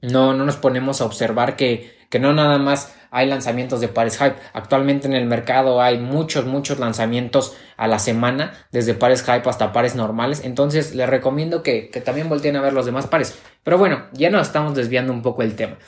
No, 0.00 0.34
no 0.34 0.44
nos 0.44 0.56
ponemos 0.56 1.00
a 1.00 1.04
observar 1.04 1.56
que, 1.56 1.96
que 2.10 2.20
no 2.20 2.32
nada 2.32 2.58
más 2.58 2.94
hay 3.10 3.26
lanzamientos 3.26 3.80
de 3.80 3.88
pares 3.88 4.18
hype. 4.18 4.36
Actualmente 4.52 5.06
en 5.06 5.14
el 5.14 5.26
mercado 5.26 5.80
hay 5.80 5.98
muchos, 5.98 6.44
muchos 6.46 6.78
lanzamientos 6.78 7.56
a 7.76 7.86
la 7.86 7.98
semana, 7.98 8.52
desde 8.72 8.94
pares 8.94 9.22
hype 9.22 9.48
hasta 9.48 9.72
pares 9.72 9.94
normales. 9.94 10.42
Entonces 10.44 10.94
les 10.94 11.08
recomiendo 11.08 11.62
que, 11.62 11.90
que 11.90 12.00
también 12.00 12.28
volteen 12.28 12.56
a 12.56 12.62
ver 12.62 12.72
los 12.72 12.86
demás 12.86 13.06
pares. 13.06 13.38
Pero 13.62 13.78
bueno, 13.78 14.06
ya 14.12 14.30
nos 14.30 14.46
estamos 14.46 14.74
desviando 14.74 15.12
un 15.12 15.22
poco 15.22 15.42
el 15.42 15.56
tema. 15.56 15.78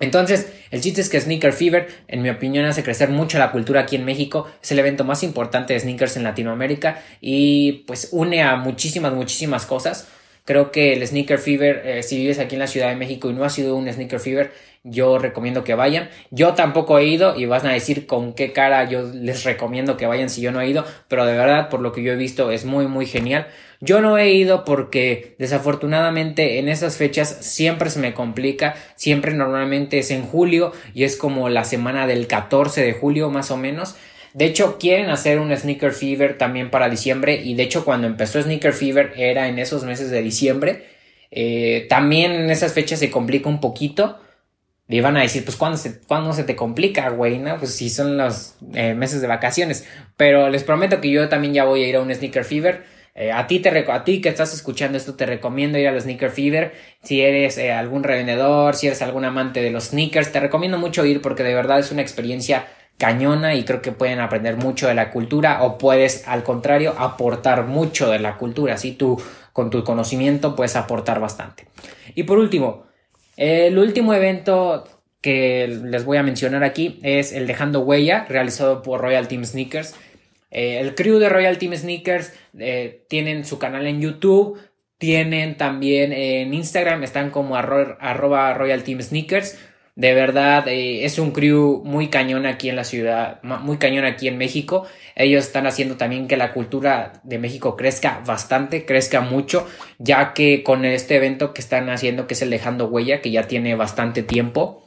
Entonces, 0.00 0.52
el 0.70 0.80
chiste 0.80 1.00
es 1.00 1.08
que 1.08 1.20
Sneaker 1.20 1.52
Fever, 1.52 1.88
en 2.08 2.22
mi 2.22 2.28
opinión, 2.28 2.64
hace 2.64 2.82
crecer 2.82 3.10
mucho 3.10 3.38
la 3.38 3.52
cultura 3.52 3.82
aquí 3.82 3.96
en 3.96 4.04
México. 4.04 4.46
Es 4.62 4.72
el 4.72 4.78
evento 4.78 5.04
más 5.04 5.22
importante 5.22 5.72
de 5.72 5.80
sneakers 5.80 6.16
en 6.16 6.24
Latinoamérica 6.24 7.02
y 7.20 7.84
pues 7.86 8.08
une 8.10 8.42
a 8.42 8.56
muchísimas, 8.56 9.12
muchísimas 9.12 9.66
cosas. 9.66 10.08
Creo 10.44 10.70
que 10.72 10.92
el 10.92 11.06
Sneaker 11.06 11.38
Fever, 11.38 11.82
eh, 11.86 12.02
si 12.02 12.18
vives 12.18 12.38
aquí 12.38 12.56
en 12.56 12.58
la 12.58 12.66
Ciudad 12.66 12.88
de 12.88 12.96
México 12.96 13.30
y 13.30 13.32
no 13.32 13.44
ha 13.44 13.50
sido 13.50 13.76
un 13.76 13.90
Sneaker 13.90 14.20
Fever, 14.20 14.52
yo 14.84 15.18
recomiendo 15.18 15.64
que 15.64 15.74
vayan. 15.74 16.10
Yo 16.30 16.54
tampoco 16.54 16.98
he 16.98 17.06
ido 17.06 17.36
y 17.36 17.46
vas 17.46 17.64
a 17.64 17.70
decir 17.70 18.06
con 18.06 18.34
qué 18.34 18.52
cara 18.52 18.88
yo 18.88 19.10
les 19.12 19.44
recomiendo 19.44 19.96
que 19.96 20.06
vayan 20.06 20.28
si 20.28 20.42
yo 20.42 20.52
no 20.52 20.60
he 20.60 20.68
ido, 20.68 20.84
pero 21.08 21.24
de 21.24 21.36
verdad, 21.36 21.70
por 21.70 21.80
lo 21.80 21.92
que 21.92 22.02
yo 22.02 22.12
he 22.12 22.16
visto, 22.16 22.50
es 22.50 22.64
muy, 22.64 22.86
muy 22.86 23.06
genial. 23.06 23.48
Yo 23.80 24.00
no 24.00 24.16
he 24.18 24.32
ido 24.32 24.64
porque 24.64 25.34
desafortunadamente 25.38 26.58
en 26.58 26.68
esas 26.68 26.96
fechas 26.96 27.28
siempre 27.40 27.90
se 27.90 27.98
me 27.98 28.14
complica, 28.14 28.76
siempre 28.94 29.34
normalmente 29.34 29.98
es 29.98 30.10
en 30.10 30.22
julio 30.22 30.72
y 30.94 31.04
es 31.04 31.16
como 31.16 31.48
la 31.48 31.64
semana 31.64 32.06
del 32.06 32.26
14 32.26 32.82
de 32.82 32.92
julio 32.92 33.30
más 33.30 33.50
o 33.50 33.56
menos. 33.56 33.96
De 34.34 34.46
hecho, 34.46 34.78
quieren 34.78 35.10
hacer 35.10 35.38
un 35.38 35.56
Sneaker 35.56 35.92
Fever 35.92 36.36
también 36.36 36.70
para 36.70 36.90
diciembre. 36.90 37.40
Y 37.42 37.54
de 37.54 37.62
hecho, 37.62 37.84
cuando 37.84 38.08
empezó 38.08 38.42
Sneaker 38.42 38.72
Fever 38.72 39.12
era 39.16 39.48
en 39.48 39.60
esos 39.60 39.84
meses 39.84 40.10
de 40.10 40.22
diciembre. 40.22 40.86
Eh, 41.30 41.86
también 41.88 42.32
en 42.32 42.50
esas 42.50 42.72
fechas 42.72 42.98
se 42.98 43.10
complica 43.10 43.48
un 43.48 43.60
poquito. 43.60 44.18
Y 44.88 45.00
van 45.00 45.16
a 45.16 45.22
decir, 45.22 45.44
pues, 45.44 45.56
¿cuándo 45.56 45.78
se, 45.78 46.00
¿cuándo 46.00 46.32
se 46.32 46.44
te 46.44 46.56
complica, 46.56 47.08
güey? 47.08 47.38
¿no? 47.38 47.58
Pues 47.58 47.74
si 47.74 47.88
son 47.88 48.18
los 48.18 48.56
eh, 48.74 48.94
meses 48.94 49.20
de 49.20 49.26
vacaciones. 49.26 49.86
Pero 50.16 50.50
les 50.50 50.62
prometo 50.62 51.00
que 51.00 51.10
yo 51.10 51.28
también 51.28 51.54
ya 51.54 51.64
voy 51.64 51.82
a 51.82 51.88
ir 51.88 51.96
a 51.96 52.00
un 52.00 52.14
Sneaker 52.14 52.44
Fever. 52.44 52.84
Eh, 53.14 53.32
a, 53.32 53.46
ti 53.46 53.60
te 53.60 53.70
a 53.90 54.04
ti 54.04 54.20
que 54.20 54.28
estás 54.28 54.52
escuchando 54.52 54.98
esto 54.98 55.14
te 55.14 55.24
recomiendo 55.24 55.78
ir 55.78 55.88
al 55.88 56.00
Sneaker 56.00 56.30
Fever. 56.30 56.72
Si 57.02 57.22
eres 57.22 57.58
algún 57.58 58.02
revendedor, 58.02 58.74
si 58.74 58.88
eres 58.88 59.00
algún 59.02 59.24
amante 59.24 59.62
de 59.62 59.70
los 59.70 59.84
sneakers, 59.84 60.32
te 60.32 60.40
recomiendo 60.40 60.78
mucho 60.78 61.04
ir 61.06 61.22
porque 61.22 61.44
de 61.44 61.54
verdad 61.54 61.78
es 61.78 61.92
una 61.92 62.02
experiencia 62.02 62.66
cañona 62.98 63.54
y 63.54 63.64
creo 63.64 63.82
que 63.82 63.92
pueden 63.92 64.20
aprender 64.20 64.56
mucho 64.56 64.88
de 64.88 64.94
la 64.94 65.10
cultura 65.10 65.62
o 65.62 65.78
puedes 65.78 66.26
al 66.28 66.42
contrario 66.42 66.94
aportar 66.98 67.64
mucho 67.64 68.10
de 68.10 68.18
la 68.18 68.36
cultura, 68.36 68.76
si 68.76 68.92
tú 68.92 69.20
con 69.52 69.70
tu 69.70 69.84
conocimiento 69.84 70.56
puedes 70.56 70.76
aportar 70.76 71.20
bastante. 71.20 71.66
Y 72.14 72.24
por 72.24 72.38
último, 72.38 72.84
el 73.36 73.78
último 73.78 74.14
evento 74.14 74.84
que 75.20 75.66
les 75.66 76.04
voy 76.04 76.18
a 76.18 76.22
mencionar 76.22 76.64
aquí 76.64 76.98
es 77.02 77.32
el 77.32 77.46
Dejando 77.46 77.80
Huella, 77.80 78.26
realizado 78.28 78.82
por 78.82 79.00
Royal 79.00 79.26
Team 79.26 79.44
Sneakers. 79.44 79.94
Eh, 80.50 80.80
el 80.80 80.94
crew 80.94 81.18
de 81.18 81.28
Royal 81.28 81.56
Team 81.58 81.74
Sneakers 81.74 82.32
eh, 82.58 83.06
tienen 83.08 83.44
su 83.44 83.58
canal 83.58 83.86
en 83.86 84.00
YouTube, 84.00 84.60
tienen 84.98 85.56
también 85.56 86.12
en 86.12 86.52
Instagram, 86.52 87.02
están 87.02 87.30
como 87.30 87.56
arroba 87.56 88.54
Royal 88.54 88.84
Team 88.84 89.00
Sneakers. 89.00 89.58
De 89.96 90.12
verdad, 90.12 90.66
eh, 90.66 91.04
es 91.04 91.20
un 91.20 91.30
crew 91.30 91.82
muy 91.84 92.08
cañón 92.08 92.46
aquí 92.46 92.68
en 92.68 92.74
la 92.74 92.82
ciudad, 92.82 93.40
muy 93.44 93.78
cañón 93.78 94.04
aquí 94.04 94.26
en 94.26 94.36
México. 94.38 94.86
Ellos 95.14 95.44
están 95.44 95.68
haciendo 95.68 95.96
también 95.96 96.26
que 96.26 96.36
la 96.36 96.52
cultura 96.52 97.20
de 97.22 97.38
México 97.38 97.76
crezca 97.76 98.20
bastante, 98.26 98.86
crezca 98.86 99.20
mucho, 99.20 99.68
ya 99.98 100.34
que 100.34 100.64
con 100.64 100.84
este 100.84 101.14
evento 101.14 101.54
que 101.54 101.60
están 101.60 101.90
haciendo, 101.90 102.26
que 102.26 102.34
es 102.34 102.42
el 102.42 102.50
Dejando 102.50 102.88
Huella, 102.88 103.20
que 103.20 103.30
ya 103.30 103.46
tiene 103.46 103.76
bastante 103.76 104.24
tiempo, 104.24 104.84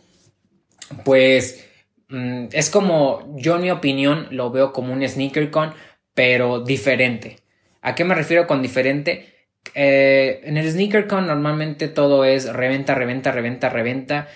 pues 1.05 1.65
mm, 2.09 2.47
es 2.51 2.69
como, 2.69 3.33
yo 3.37 3.55
en 3.55 3.61
mi 3.61 3.71
opinión 3.71 4.27
lo 4.31 4.51
veo 4.51 4.73
como 4.73 4.91
un 4.91 5.07
SneakerCon, 5.07 5.73
pero 6.13 6.61
diferente. 6.61 7.37
¿A 7.81 7.95
qué 7.95 8.03
me 8.03 8.15
refiero 8.15 8.45
con 8.45 8.61
diferente? 8.61 9.35
Eh, 9.73 10.41
en 10.43 10.57
el 10.57 10.69
SneakerCon 10.69 11.27
normalmente 11.27 11.87
todo 11.87 12.25
es 12.25 12.51
reventa, 12.53 12.95
reventa, 12.95 13.31
reventa, 13.31 13.69
reventa 13.69 14.27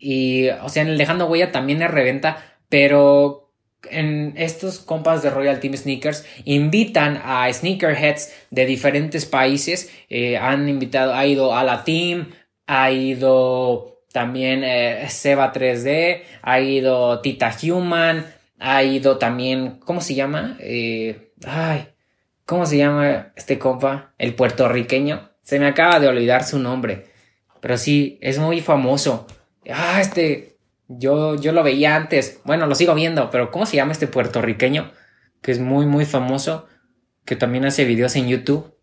y, 0.00 0.48
o 0.48 0.68
sea, 0.70 0.82
en 0.82 0.88
el 0.88 0.98
Dejando 0.98 1.26
Huella 1.26 1.52
también 1.52 1.82
es 1.82 1.90
reventa, 1.90 2.42
pero 2.70 3.52
en 3.88 4.32
estos 4.36 4.78
compas 4.78 5.22
de 5.22 5.30
Royal 5.30 5.60
Team 5.60 5.76
Sneakers 5.76 6.26
invitan 6.44 7.20
a 7.22 7.52
sneakerheads 7.52 8.32
de 8.50 8.66
diferentes 8.66 9.26
países. 9.26 9.92
Eh, 10.08 10.38
han 10.38 10.68
invitado, 10.68 11.14
ha 11.14 11.26
ido 11.26 11.54
a 11.54 11.64
la 11.64 11.84
Team, 11.84 12.30
ha 12.66 12.90
ido 12.90 14.02
también 14.12 14.64
eh, 14.64 15.06
Seba 15.08 15.52
3D, 15.52 16.22
ha 16.42 16.60
ido 16.60 17.20
Tita 17.20 17.54
Human, 17.62 18.26
ha 18.58 18.82
ido 18.82 19.18
también, 19.18 19.80
¿cómo 19.80 20.00
se 20.00 20.14
llama? 20.14 20.56
Eh, 20.60 21.32
ay, 21.44 21.88
¿cómo 22.46 22.64
se 22.64 22.78
llama 22.78 23.32
este 23.36 23.58
compa? 23.58 24.14
El 24.16 24.34
puertorriqueño. 24.34 25.30
Se 25.42 25.58
me 25.58 25.66
acaba 25.66 26.00
de 26.00 26.08
olvidar 26.08 26.44
su 26.44 26.58
nombre, 26.58 27.06
pero 27.60 27.76
sí, 27.76 28.18
es 28.20 28.38
muy 28.38 28.60
famoso 28.60 29.26
ah, 29.72 30.00
este, 30.00 30.58
yo, 30.88 31.36
yo 31.36 31.52
lo 31.52 31.62
veía 31.62 31.96
antes, 31.96 32.40
bueno, 32.44 32.66
lo 32.66 32.74
sigo 32.74 32.94
viendo, 32.94 33.30
pero 33.30 33.50
¿cómo 33.50 33.66
se 33.66 33.76
llama 33.76 33.92
este 33.92 34.06
puertorriqueño? 34.06 34.90
Que 35.42 35.52
es 35.52 35.60
muy, 35.60 35.86
muy 35.86 36.04
famoso, 36.04 36.66
que 37.24 37.36
también 37.36 37.64
hace 37.64 37.84
videos 37.84 38.16
en 38.16 38.28
YouTube. 38.28 38.74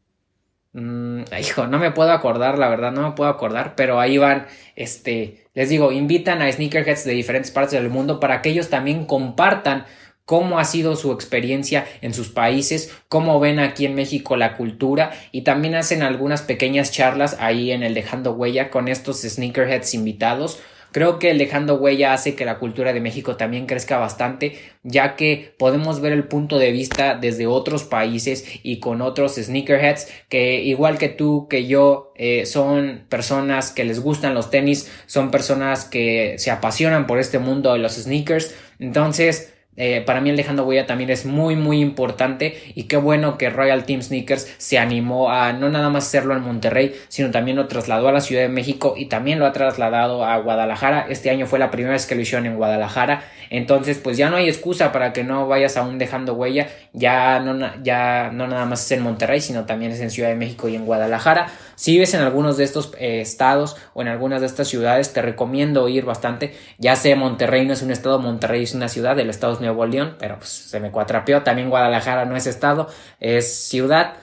Mm, 0.74 1.24
hijo, 1.40 1.68
no 1.68 1.80
me 1.80 1.92
puedo 1.92 2.12
acordar, 2.12 2.58
la 2.58 2.70
verdad, 2.70 2.92
no 2.92 3.10
me 3.10 3.16
puedo 3.16 3.30
acordar, 3.30 3.76
pero 3.76 4.00
ahí 4.00 4.18
van, 4.18 4.48
este, 4.76 5.48
les 5.54 5.70
digo, 5.70 5.92
invitan 5.92 6.42
a 6.42 6.52
sneakerheads 6.52 7.04
de 7.04 7.14
diferentes 7.14 7.52
partes 7.52 7.74
del 7.74 7.90
mundo 7.90 8.20
para 8.20 8.42
que 8.42 8.50
ellos 8.50 8.70
también 8.70 9.06
compartan 9.06 9.86
cómo 10.28 10.60
ha 10.60 10.66
sido 10.66 10.98
su 10.98 11.14
experiencia 11.14 11.88
en 12.02 12.14
sus 12.14 12.28
países, 12.28 12.94
cómo 13.08 13.40
ven 13.40 13.60
aquí 13.60 13.86
en 13.86 13.96
México 13.96 14.36
la 14.36 14.58
cultura 14.58 15.14
y 15.32 15.44
también 15.44 15.74
hacen 15.74 16.04
algunas 16.04 16.42
pequeñas 16.42 16.92
charlas 16.92 17.38
ahí 17.40 17.72
en 17.72 17.82
el 17.82 17.94
Dejando 17.94 18.34
Huella 18.34 18.70
con 18.70 18.90
estos 18.90 19.22
sneakerheads 19.22 19.94
invitados. 19.94 20.60
Creo 20.92 21.18
que 21.18 21.32
el 21.32 21.38
dejando 21.38 21.76
huella 21.76 22.14
hace 22.14 22.36
que 22.36 22.44
la 22.44 22.60
cultura 22.60 22.92
de 22.92 23.00
México 23.00 23.38
también 23.38 23.68
crezca 23.68 23.98
bastante, 23.98 24.58
ya 24.84 25.16
que 25.16 25.54
podemos 25.58 26.02
ver 26.02 26.12
el 26.12 26.26
punto 26.26 26.58
de 26.58 26.72
vista 26.72 27.16
desde 27.16 27.48
otros 27.48 27.84
países 27.84 28.46
y 28.64 28.80
con 28.80 29.02
otros 29.02 29.36
sneakerheads 29.36 30.08
que 30.28 30.62
igual 30.62 30.98
que 30.98 31.10
tú, 31.10 31.48
que 31.50 31.68
yo, 31.68 32.14
eh, 32.16 32.46
son 32.46 33.06
personas 33.10 33.72
que 33.72 33.84
les 33.86 34.00
gustan 34.00 34.34
los 34.34 34.50
tenis, 34.50 34.92
son 35.06 35.30
personas 35.30 35.86
que 35.86 36.36
se 36.38 36.52
apasionan 36.52 37.06
por 37.06 37.20
este 37.20 37.40
mundo 37.40 37.74
de 37.74 37.80
los 37.80 37.94
sneakers. 37.94 38.56
Entonces, 38.80 39.54
eh, 39.80 40.02
para 40.02 40.22
mí 40.22 40.32
el 40.32 40.38
dejando 40.38 40.66
huella 40.66 40.88
también 40.88 41.12
es 41.12 41.26
muy 41.26 41.56
muy 41.56 41.82
importante 41.82 42.60
y 42.74 42.84
qué 42.84 42.98
bueno 42.98 43.38
que 43.38 43.52
Royal 43.52 43.86
Team 43.86 44.02
Sneakers 44.02 44.56
se 44.58 44.80
animó 44.80 45.30
a 45.30 45.54
no 45.54 45.70
nada 45.70 45.90
más 45.90 46.08
hacerlo 46.08 46.36
en 46.36 46.42
Monterrey 46.42 46.96
sino 47.10 47.30
también 47.30 47.58
lo 47.58 47.68
trasladó 47.68 48.08
a 48.08 48.12
la 48.12 48.22
Ciudad 48.22 48.42
de 48.42 48.50
México 48.50 48.96
y 48.98 49.06
también 49.06 49.38
lo 49.38 49.46
ha 49.46 49.52
trasladado 49.54 50.26
a 50.26 50.38
Guadalajara. 50.38 51.06
Este 51.10 51.30
año 51.30 51.46
fue 51.46 51.60
la 51.60 51.70
primera 51.70 51.94
vez 51.94 52.08
que 52.08 52.16
lo 52.16 52.22
hicieron 52.22 52.48
en 52.48 52.56
Guadalajara. 52.56 53.24
Entonces 53.52 54.00
pues 54.00 54.18
ya 54.18 54.32
no 54.32 54.38
hay 54.38 54.50
excusa 54.50 54.92
para 54.92 55.14
que 55.14 55.24
no 55.24 55.48
vayas 55.48 55.78
aún 55.78 56.00
dejando 56.00 56.34
huella. 56.34 56.68
Ya 56.94 57.40
no, 57.40 57.72
ya 57.84 58.32
no 58.34 58.48
nada 58.48 58.66
más 58.66 58.84
es 58.84 58.92
en 58.94 59.04
Monterrey 59.04 59.42
sino 59.42 59.66
también 59.66 59.92
es 59.92 60.00
en 60.00 60.10
Ciudad 60.10 60.30
de 60.30 60.36
México 60.36 60.68
y 60.68 60.76
en 60.76 60.86
Guadalajara. 60.86 61.50
Si 61.76 61.92
vives 61.92 62.16
en 62.16 62.22
algunos 62.22 62.58
de 62.58 62.64
estos 62.64 62.94
eh, 62.98 63.22
estados 63.22 63.78
o 63.94 64.02
en 64.02 64.08
algunas 64.08 64.42
de 64.42 64.48
estas 64.48 64.68
ciudades 64.68 65.14
te 65.14 65.22
recomiendo 65.22 65.88
ir 65.88 66.04
bastante. 66.04 66.56
Ya 66.80 66.96
sé 66.96 67.16
Monterrey 67.16 67.68
no 67.68 67.74
es 67.74 67.84
un 67.84 67.92
estado 67.92 68.18
Monterrey 68.18 68.64
es 68.64 68.74
una 68.74 68.90
ciudad 68.90 69.20
el 69.20 69.30
estado 69.30 69.54
es 69.54 69.60
Nuevo 69.68 69.86
León, 69.86 70.16
pero 70.18 70.38
pues, 70.38 70.50
se 70.50 70.80
me 70.80 70.92
cuatrapeó. 70.92 71.44
También 71.44 71.70
Guadalajara 71.70 72.26
no 72.26 72.36
es 72.36 72.48
estado, 72.48 72.88
es 73.20 73.68
ciudad. 73.68 74.14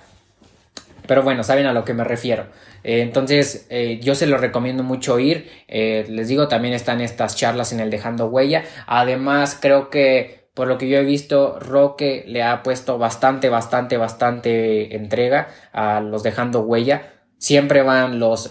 Pero 1.06 1.22
bueno, 1.22 1.42
saben 1.44 1.66
a 1.66 1.72
lo 1.72 1.84
que 1.84 1.92
me 1.92 2.02
refiero. 2.04 2.46
Eh, 2.82 3.02
entonces, 3.02 3.66
eh, 3.68 4.00
yo 4.02 4.14
se 4.14 4.26
lo 4.26 4.38
recomiendo 4.38 4.82
mucho 4.82 5.18
ir. 5.18 5.50
Eh, 5.68 6.06
les 6.08 6.28
digo, 6.28 6.48
también 6.48 6.72
están 6.72 7.00
estas 7.00 7.36
charlas 7.36 7.72
en 7.72 7.80
el 7.80 7.90
Dejando 7.90 8.26
Huella. 8.26 8.64
Además, 8.86 9.58
creo 9.60 9.90
que 9.90 10.48
por 10.54 10.66
lo 10.68 10.78
que 10.78 10.88
yo 10.88 10.98
he 10.98 11.04
visto, 11.04 11.58
Roque 11.60 12.24
le 12.26 12.42
ha 12.42 12.62
puesto 12.62 12.96
bastante, 12.96 13.48
bastante, 13.48 13.96
bastante 13.96 14.96
entrega 14.96 15.48
a 15.72 16.00
los 16.00 16.22
Dejando 16.22 16.62
Huella. 16.62 17.10
Siempre 17.38 17.82
van 17.82 18.18
los 18.18 18.50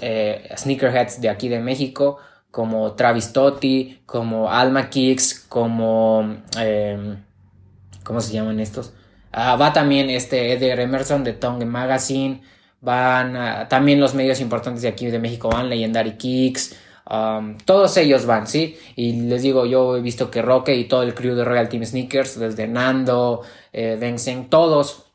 sneakerheads 0.56 1.22
de 1.22 1.30
aquí 1.30 1.48
de 1.50 1.60
México 1.60 2.20
como 2.54 2.94
Travis 2.94 3.34
Totti, 3.34 4.04
como 4.06 4.52
Alma 4.52 4.92
Kicks, 4.92 5.48
como... 5.50 6.38
Em, 6.56 7.18
¿Cómo 8.04 8.22
se 8.22 8.32
llaman 8.32 8.60
estos? 8.60 8.94
Ah, 9.32 9.56
va 9.56 9.74
también 9.74 10.12
este 10.12 10.54
Eder 10.54 10.80
Emerson 10.80 11.24
de 11.24 11.34
Tongue 11.34 11.66
Magazine. 11.66 12.44
Van 12.80 13.68
también 13.70 14.00
los 14.00 14.14
medios 14.14 14.40
importantes 14.40 14.84
de 14.84 14.90
aquí 14.90 15.08
de 15.08 15.18
México 15.18 15.50
van, 15.50 15.68
Legendary 15.68 16.16
Kicks. 16.16 16.76
Um, 17.10 17.58
todos 17.58 17.98
ellos 17.98 18.28
van, 18.28 18.46
¿sí? 18.46 18.78
Y 18.96 19.14
les 19.14 19.42
digo, 19.42 19.66
yo 19.66 19.98
he 19.98 20.02
visto 20.02 20.30
que 20.30 20.44
Roque 20.44 20.76
y 20.76 20.84
todo 20.84 21.02
el 21.02 21.16
crew 21.16 21.34
de 21.34 21.46
Royal 21.46 21.70
Team 21.70 21.84
Sneakers, 21.84 22.38
desde 22.38 22.68
Nando, 22.68 23.42
eh, 23.72 24.16
todos, 24.48 25.08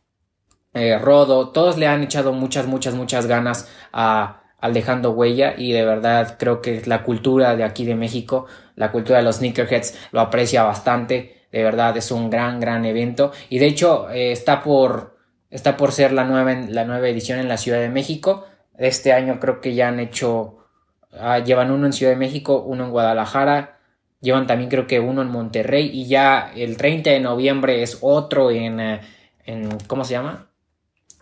eh, 0.75 0.99
Rodo, 0.99 1.51
todos 1.51 1.79
le 1.79 1.87
han 1.87 2.03
echado 2.03 2.33
muchas, 2.33 2.67
muchas, 2.67 2.95
muchas 2.95 3.27
ganas 3.27 3.69
a, 3.93 4.43
al 4.59 4.75
dejando 4.75 5.13
huella 5.13 5.55
y 5.57 5.73
de 5.73 5.85
verdad 5.85 6.37
creo 6.39 6.61
que 6.61 6.83
la 6.87 7.03
cultura 7.03 7.57
de 7.57 7.65
aquí 7.65 7.85
de 7.85 7.95
México, 7.95 8.47
la 8.75 8.91
cultura 8.91 9.19
de 9.19 9.25
los 9.25 9.37
sneakerheads 9.37 9.97
lo 10.13 10.21
aprecia 10.21 10.65
bastante, 10.65 11.47
de 11.53 11.63
verdad 11.63 11.97
es 11.97 12.11
un 12.11 12.29
gran, 12.31 12.61
gran 12.61 12.85
evento 12.85 13.33
y 13.49 13.59
de 13.59 13.67
hecho 13.67 14.11
eh, 14.11 14.33
está 14.33 14.63
por 14.63 15.19
está 15.51 15.77
por 15.77 15.93
ser 15.93 16.13
la 16.13 16.25
nueva, 16.25 16.53
la 16.69 16.85
nueva 16.85 17.09
edición 17.09 17.39
en 17.39 17.49
la 17.49 17.57
Ciudad 17.57 17.81
de 17.81 17.89
México. 17.89 18.47
Este 18.77 19.13
año 19.13 19.41
creo 19.41 19.61
que 19.61 19.75
ya 19.75 19.89
han 19.89 20.01
hecho, 20.01 20.59
ah, 21.13 21.39
llevan 21.39 21.71
uno 21.71 21.87
en 21.87 21.93
Ciudad 21.93 22.13
de 22.13 22.19
México, 22.19 22.63
uno 22.67 22.85
en 22.85 22.91
Guadalajara, 22.91 23.79
llevan 24.21 24.47
también 24.47 24.71
creo 24.71 24.87
que 24.87 25.01
uno 25.01 25.23
en 25.23 25.29
Monterrey 25.29 25.91
y 25.93 26.07
ya 26.07 26.53
el 26.55 26.77
30 26.77 27.11
de 27.11 27.21
noviembre 27.21 27.83
es 27.83 27.99
otro 28.03 28.51
en, 28.51 28.81
eh, 28.81 29.01
en 29.45 29.79
¿cómo 29.87 30.05
se 30.05 30.13
llama? 30.13 30.48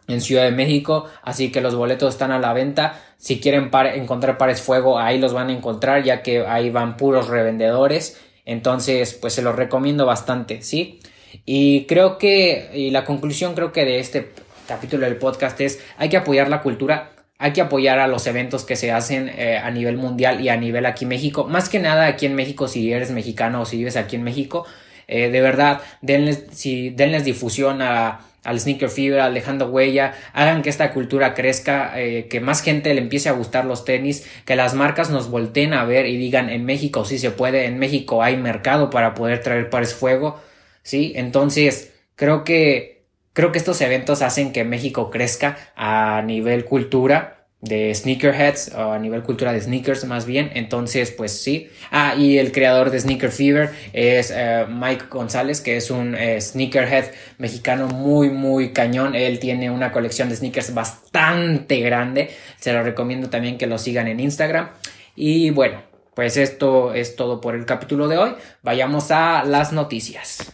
En 0.08 0.20
Ciudad 0.20 0.44
de 0.44 0.52
México, 0.52 1.06
así 1.22 1.50
que 1.50 1.60
los 1.60 1.74
boletos 1.74 2.14
están 2.14 2.30
a 2.30 2.38
la 2.38 2.52
venta. 2.52 3.00
Si 3.18 3.40
quieren 3.40 3.70
encontrar 3.94 4.38
pares 4.38 4.60
fuego, 4.60 4.98
ahí 4.98 5.18
los 5.18 5.32
van 5.32 5.48
a 5.48 5.52
encontrar, 5.52 6.04
ya 6.04 6.22
que 6.22 6.46
ahí 6.46 6.70
van 6.70 6.96
puros 6.96 7.28
revendedores. 7.28 8.20
Entonces, 8.44 9.14
pues 9.14 9.34
se 9.34 9.42
los 9.42 9.56
recomiendo 9.56 10.06
bastante, 10.06 10.62
¿sí? 10.62 11.00
Y 11.44 11.84
creo 11.86 12.18
que, 12.18 12.70
y 12.72 12.90
la 12.90 13.04
conclusión 13.04 13.54
creo 13.54 13.72
que 13.72 13.84
de 13.84 13.98
este 13.98 14.30
capítulo 14.66 15.06
del 15.06 15.16
podcast 15.16 15.60
es, 15.60 15.80
hay 15.96 16.08
que 16.08 16.16
apoyar 16.16 16.48
la 16.48 16.62
cultura, 16.62 17.10
hay 17.38 17.52
que 17.52 17.60
apoyar 17.60 17.98
a 17.98 18.06
los 18.06 18.26
eventos 18.26 18.64
que 18.64 18.76
se 18.76 18.92
hacen 18.92 19.28
eh, 19.28 19.58
a 19.58 19.70
nivel 19.70 19.96
mundial 19.96 20.40
y 20.40 20.48
a 20.48 20.56
nivel 20.56 20.86
aquí 20.86 21.04
en 21.04 21.10
México. 21.10 21.44
Más 21.44 21.68
que 21.68 21.78
nada 21.78 22.06
aquí 22.06 22.26
en 22.26 22.34
México, 22.34 22.68
si 22.68 22.92
eres 22.92 23.10
mexicano 23.10 23.62
o 23.62 23.64
si 23.66 23.78
vives 23.78 23.96
aquí 23.96 24.16
en 24.16 24.22
México, 24.22 24.64
eh, 25.08 25.30
de 25.30 25.40
verdad, 25.40 25.82
denles, 26.00 26.46
si, 26.52 26.90
denles 26.90 27.24
difusión 27.24 27.82
a 27.82 28.20
al 28.46 28.60
Sneaker 28.60 28.88
Fever, 28.88 29.20
al 29.20 29.34
Dejando 29.34 29.68
Huella, 29.68 30.14
hagan 30.32 30.62
que 30.62 30.70
esta 30.70 30.92
cultura 30.92 31.34
crezca, 31.34 32.00
eh, 32.00 32.28
que 32.28 32.40
más 32.40 32.62
gente 32.62 32.94
le 32.94 33.00
empiece 33.00 33.28
a 33.28 33.32
gustar 33.32 33.64
los 33.64 33.84
tenis, 33.84 34.26
que 34.44 34.56
las 34.56 34.74
marcas 34.74 35.10
nos 35.10 35.28
volteen 35.28 35.74
a 35.74 35.84
ver 35.84 36.06
y 36.06 36.16
digan 36.16 36.48
en 36.48 36.64
México 36.64 37.04
sí 37.04 37.18
se 37.18 37.30
puede, 37.30 37.66
en 37.66 37.78
México 37.78 38.22
hay 38.22 38.36
mercado 38.36 38.88
para 38.88 39.14
poder 39.14 39.42
traer 39.42 39.68
pares 39.68 39.94
fuego, 39.94 40.40
¿sí? 40.82 41.12
Entonces, 41.16 41.92
creo 42.14 42.44
que, 42.44 43.04
creo 43.32 43.52
que 43.52 43.58
estos 43.58 43.80
eventos 43.80 44.22
hacen 44.22 44.52
que 44.52 44.64
México 44.64 45.10
crezca 45.10 45.58
a 45.76 46.22
nivel 46.24 46.64
cultura 46.64 47.35
de 47.60 47.94
sneakerheads 47.94 48.72
o 48.74 48.92
a 48.92 48.98
nivel 48.98 49.22
cultura 49.22 49.52
de 49.52 49.60
sneakers 49.60 50.04
más 50.04 50.26
bien. 50.26 50.50
Entonces 50.54 51.10
pues 51.10 51.32
sí. 51.32 51.68
Ah 51.90 52.14
y 52.16 52.38
el 52.38 52.52
creador 52.52 52.90
de 52.90 53.00
Sneaker 53.00 53.30
Fever 53.30 53.70
es 53.92 54.32
eh, 54.34 54.66
Mike 54.68 55.06
González 55.10 55.60
que 55.60 55.76
es 55.76 55.90
un 55.90 56.14
eh, 56.14 56.40
sneakerhead 56.40 57.06
mexicano 57.38 57.88
muy 57.88 58.30
muy 58.30 58.72
cañón. 58.72 59.14
Él 59.14 59.38
tiene 59.38 59.70
una 59.70 59.92
colección 59.92 60.28
de 60.28 60.36
sneakers 60.36 60.74
bastante 60.74 61.80
grande. 61.80 62.30
Se 62.58 62.72
lo 62.72 62.82
recomiendo 62.82 63.30
también 63.30 63.58
que 63.58 63.66
lo 63.66 63.78
sigan 63.78 64.08
en 64.08 64.20
Instagram. 64.20 64.70
Y 65.14 65.50
bueno 65.50 65.82
pues 66.14 66.36
esto 66.36 66.94
es 66.94 67.16
todo 67.16 67.40
por 67.40 67.54
el 67.54 67.66
capítulo 67.66 68.08
de 68.08 68.18
hoy. 68.18 68.34
Vayamos 68.62 69.10
a 69.10 69.44
las 69.44 69.72
noticias. 69.72 70.52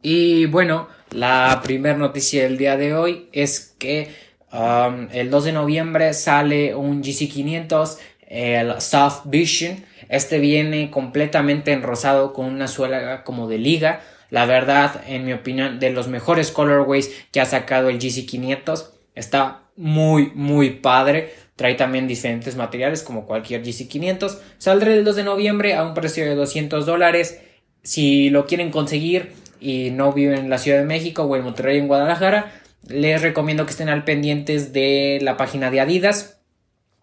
Y 0.00 0.46
bueno 0.46 0.88
la 1.10 1.60
primera 1.62 1.96
noticia 1.96 2.42
del 2.42 2.58
día 2.58 2.76
de 2.76 2.94
hoy 2.94 3.28
es 3.32 3.74
que 3.78 4.24
Um, 4.54 5.08
el 5.10 5.30
2 5.30 5.46
de 5.46 5.52
noviembre 5.52 6.14
sale 6.14 6.76
un 6.76 7.02
GC500, 7.02 7.98
el 8.28 8.80
Soft 8.80 9.22
Vision. 9.24 9.84
Este 10.08 10.38
viene 10.38 10.92
completamente 10.92 11.72
enrosado 11.72 12.32
con 12.32 12.46
una 12.46 12.68
suela 12.68 13.24
como 13.24 13.48
de 13.48 13.58
liga. 13.58 14.02
La 14.30 14.46
verdad, 14.46 15.02
en 15.08 15.24
mi 15.24 15.32
opinión, 15.32 15.80
de 15.80 15.90
los 15.90 16.06
mejores 16.06 16.52
colorways 16.52 17.26
que 17.32 17.40
ha 17.40 17.46
sacado 17.46 17.88
el 17.88 17.98
GC500. 17.98 18.90
Está 19.16 19.62
muy, 19.76 20.30
muy 20.36 20.70
padre. 20.70 21.34
Trae 21.56 21.74
también 21.74 22.06
diferentes 22.06 22.54
materiales 22.54 23.02
como 23.02 23.26
cualquier 23.26 23.64
GC500. 23.64 24.38
Saldrá 24.58 24.94
el 24.94 25.04
2 25.04 25.16
de 25.16 25.24
noviembre 25.24 25.74
a 25.74 25.84
un 25.84 25.94
precio 25.94 26.24
de 26.24 26.36
200 26.36 26.86
dólares. 26.86 27.40
Si 27.82 28.30
lo 28.30 28.46
quieren 28.46 28.70
conseguir 28.70 29.32
y 29.60 29.90
no 29.90 30.12
viven 30.12 30.38
en 30.38 30.50
la 30.50 30.58
Ciudad 30.58 30.78
de 30.78 30.84
México 30.84 31.24
o 31.24 31.36
en 31.36 31.42
Monterrey 31.42 31.78
en 31.78 31.88
Guadalajara, 31.88 32.52
les 32.88 33.22
recomiendo 33.22 33.64
que 33.64 33.72
estén 33.72 33.88
al 33.88 34.04
pendientes 34.04 34.72
de 34.72 35.18
la 35.22 35.36
página 35.36 35.70
de 35.70 35.80
Adidas, 35.80 36.38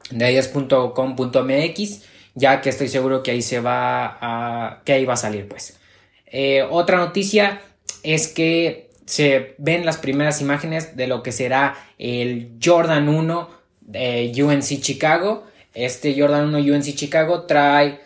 de 0.09 0.25
adidas.com.mx, 0.25 2.01
ya 2.35 2.61
que 2.61 2.69
estoy 2.69 2.87
seguro 2.87 3.23
que 3.23 3.31
ahí 3.31 3.41
se 3.41 3.59
va 3.59 4.17
a, 4.21 4.81
que 4.85 4.93
ahí 4.93 5.05
va 5.05 5.13
a 5.13 5.17
salir, 5.17 5.47
pues. 5.47 5.79
Eh, 6.27 6.65
otra 6.69 6.97
noticia 6.97 7.61
es 8.03 8.27
que 8.27 8.89
se 9.05 9.55
ven 9.57 9.85
las 9.85 9.97
primeras 9.97 10.41
imágenes 10.41 10.95
de 10.95 11.07
lo 11.07 11.23
que 11.23 11.31
será 11.31 11.75
el 11.97 12.57
Jordan 12.63 13.09
1 13.09 13.49
de 13.81 14.31
UNC 14.43 14.81
Chicago. 14.81 15.45
Este 15.73 16.15
Jordan 16.17 16.53
1 16.53 16.73
UNC 16.73 16.95
Chicago 16.95 17.43
trae 17.43 17.99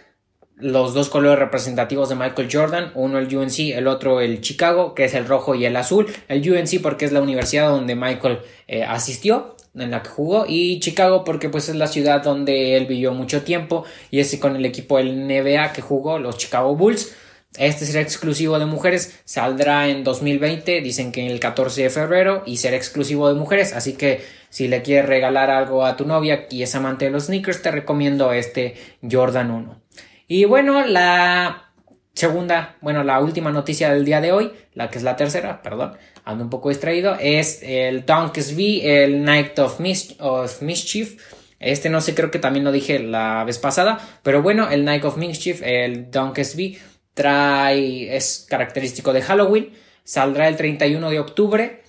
los 0.57 0.93
dos 0.93 1.09
colores 1.09 1.39
representativos 1.39 2.09
de 2.09 2.15
Michael 2.15 2.49
Jordan, 2.51 2.91
uno 2.95 3.17
el 3.17 3.35
UNC, 3.35 3.75
el 3.75 3.87
otro 3.87 4.21
el 4.21 4.41
Chicago, 4.41 4.95
que 4.95 5.05
es 5.05 5.13
el 5.13 5.27
rojo 5.27 5.53
y 5.55 5.65
el 5.65 5.75
azul, 5.75 6.07
el 6.29 6.49
UNC 6.49 6.81
porque 6.81 7.05
es 7.05 7.11
la 7.11 7.21
universidad 7.21 7.69
donde 7.69 7.95
Michael 7.95 8.39
eh, 8.67 8.83
asistió, 8.83 9.55
en 9.75 9.91
la 9.91 10.01
que 10.01 10.09
jugó, 10.09 10.45
y 10.47 10.79
Chicago 10.79 11.25
porque 11.25 11.49
pues 11.49 11.67
es 11.67 11.75
la 11.75 11.87
ciudad 11.87 12.23
donde 12.23 12.77
él 12.77 12.85
vivió 12.85 13.13
mucho 13.13 13.43
tiempo, 13.43 13.83
y 14.11 14.19
ese 14.19 14.39
con 14.39 14.55
el 14.55 14.65
equipo 14.65 14.97
del 14.97 15.27
NBA 15.27 15.73
que 15.73 15.81
jugó, 15.81 16.19
los 16.19 16.37
Chicago 16.37 16.75
Bulls. 16.75 17.13
Este 17.57 17.85
será 17.85 18.01
exclusivo 18.01 18.59
de 18.59 18.65
mujeres, 18.65 19.21
saldrá 19.23 19.87
en 19.87 20.03
2020, 20.03 20.81
dicen 20.81 21.13
que 21.13 21.25
en 21.25 21.31
el 21.31 21.39
14 21.39 21.83
de 21.83 21.89
febrero, 21.89 22.43
y 22.45 22.57
será 22.57 22.75
exclusivo 22.75 23.27
de 23.29 23.35
mujeres, 23.35 23.73
así 23.73 23.93
que 23.93 24.21
si 24.49 24.67
le 24.69 24.81
quieres 24.81 25.05
regalar 25.05 25.49
algo 25.49 25.85
a 25.85 25.97
tu 25.97 26.05
novia 26.05 26.47
y 26.49 26.63
es 26.63 26.75
amante 26.75 27.05
de 27.05 27.11
los 27.11 27.25
sneakers, 27.25 27.61
te 27.61 27.71
recomiendo 27.71 28.31
este 28.31 28.75
Jordan 29.09 29.51
1. 29.51 29.84
Y 30.27 30.45
bueno, 30.45 30.85
la 30.85 31.71
segunda, 32.13 32.77
bueno, 32.81 33.03
la 33.03 33.19
última 33.19 33.51
noticia 33.51 33.93
del 33.93 34.05
día 34.05 34.21
de 34.21 34.31
hoy, 34.31 34.51
la 34.73 34.89
que 34.89 34.97
es 34.97 35.03
la 35.03 35.15
tercera, 35.15 35.61
perdón, 35.61 35.97
ando 36.23 36.43
un 36.43 36.49
poco 36.49 36.69
distraído, 36.69 37.15
es 37.19 37.61
el 37.61 38.05
V, 38.07 39.03
el 39.03 39.23
Night 39.23 39.59
of, 39.59 39.79
of 40.19 40.61
Mischief. 40.61 41.21
Este 41.59 41.89
no 41.89 42.01
sé, 42.01 42.15
creo 42.15 42.31
que 42.31 42.39
también 42.39 42.65
lo 42.65 42.71
dije 42.71 42.99
la 42.99 43.43
vez 43.43 43.59
pasada, 43.59 43.99
pero 44.23 44.41
bueno, 44.41 44.69
el 44.69 44.83
Night 44.83 45.05
of 45.05 45.17
Mischief, 45.17 45.61
el 45.63 46.07
V, 46.11 46.77
trae, 47.13 48.15
es 48.15 48.45
característico 48.49 49.13
de 49.13 49.21
Halloween, 49.21 49.73
saldrá 50.03 50.47
el 50.47 50.57
31 50.57 51.09
de 51.09 51.19
octubre. 51.19 51.83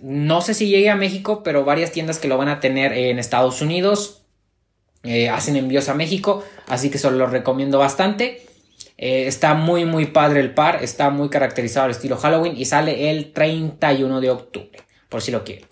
No 0.00 0.40
sé 0.40 0.54
si 0.54 0.68
llegue 0.68 0.90
a 0.90 0.96
México, 0.96 1.42
pero 1.42 1.64
varias 1.64 1.92
tiendas 1.92 2.18
que 2.18 2.28
lo 2.28 2.36
van 2.36 2.48
a 2.48 2.60
tener 2.60 2.92
en 2.92 3.18
Estados 3.18 3.62
Unidos 3.62 4.25
eh, 5.06 5.28
hacen 5.28 5.56
envíos 5.56 5.88
a 5.88 5.94
México, 5.94 6.44
así 6.68 6.90
que 6.90 6.98
se 6.98 7.10
lo 7.10 7.26
recomiendo 7.26 7.78
bastante. 7.78 8.46
Eh, 8.98 9.26
está 9.26 9.54
muy 9.54 9.84
muy 9.84 10.06
padre 10.06 10.40
el 10.40 10.54
par, 10.54 10.82
está 10.82 11.10
muy 11.10 11.28
caracterizado 11.28 11.84
al 11.84 11.90
estilo 11.90 12.16
Halloween 12.16 12.56
y 12.56 12.64
sale 12.64 13.10
el 13.10 13.32
31 13.32 14.20
de 14.20 14.30
octubre, 14.30 14.80
por 15.08 15.22
si 15.22 15.30
lo 15.30 15.44
quieren. 15.44 15.66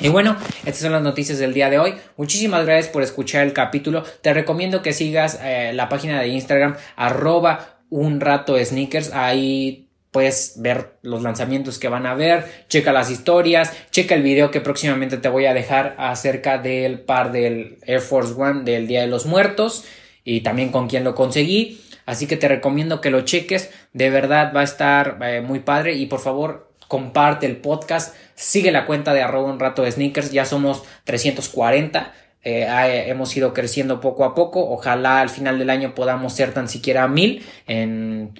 Y 0.00 0.08
bueno, 0.08 0.36
estas 0.64 0.82
son 0.82 0.92
las 0.92 1.02
noticias 1.02 1.38
del 1.38 1.54
día 1.54 1.70
de 1.70 1.78
hoy. 1.78 1.94
Muchísimas 2.16 2.64
gracias 2.64 2.92
por 2.92 3.02
escuchar 3.02 3.46
el 3.46 3.52
capítulo. 3.52 4.02
Te 4.22 4.34
recomiendo 4.34 4.82
que 4.82 4.92
sigas 4.92 5.38
eh, 5.40 5.72
la 5.72 5.88
página 5.88 6.20
de 6.20 6.28
Instagram 6.28 6.76
arroba 6.96 7.78
un 7.90 8.20
rato 8.20 8.56
sneakers. 8.62 9.12
Ahí 9.12 9.83
puedes 10.14 10.52
ver 10.58 10.92
los 11.02 11.22
lanzamientos 11.22 11.80
que 11.80 11.88
van 11.88 12.06
a 12.06 12.14
ver, 12.14 12.44
checa 12.68 12.92
las 12.92 13.10
historias, 13.10 13.72
checa 13.90 14.14
el 14.14 14.22
video 14.22 14.52
que 14.52 14.60
próximamente 14.60 15.16
te 15.16 15.28
voy 15.28 15.46
a 15.46 15.54
dejar 15.54 15.96
acerca 15.98 16.56
del 16.56 17.00
par 17.00 17.32
del 17.32 17.78
Air 17.84 18.00
Force 18.00 18.32
One 18.40 18.62
del 18.62 18.86
Día 18.86 19.00
de 19.00 19.08
los 19.08 19.26
Muertos 19.26 19.84
y 20.22 20.42
también 20.42 20.70
con 20.70 20.86
quién 20.86 21.02
lo 21.02 21.16
conseguí. 21.16 21.80
Así 22.06 22.28
que 22.28 22.36
te 22.36 22.46
recomiendo 22.46 23.00
que 23.00 23.10
lo 23.10 23.22
cheques, 23.22 23.72
de 23.92 24.08
verdad 24.08 24.52
va 24.54 24.60
a 24.60 24.62
estar 24.62 25.18
eh, 25.20 25.40
muy 25.40 25.58
padre 25.58 25.94
y 25.94 26.06
por 26.06 26.20
favor 26.20 26.70
comparte 26.86 27.46
el 27.46 27.56
podcast, 27.56 28.14
sigue 28.36 28.70
la 28.70 28.86
cuenta 28.86 29.14
de 29.14 29.22
arroba 29.22 29.50
un 29.50 29.58
rato 29.58 29.82
de 29.82 29.90
sneakers, 29.90 30.30
ya 30.30 30.44
somos 30.44 30.84
340. 31.02 32.14
Eh, 32.44 33.04
hemos 33.08 33.36
ido 33.36 33.52
creciendo 33.52 34.00
poco 34.00 34.24
a 34.24 34.36
poco. 34.36 34.70
Ojalá 34.70 35.20
al 35.20 35.30
final 35.30 35.58
del 35.58 35.70
año 35.70 35.96
podamos 35.96 36.34
ser 36.34 36.54
tan 36.54 36.68
siquiera 36.68 37.08
mil 37.08 37.44
en, 37.66 38.34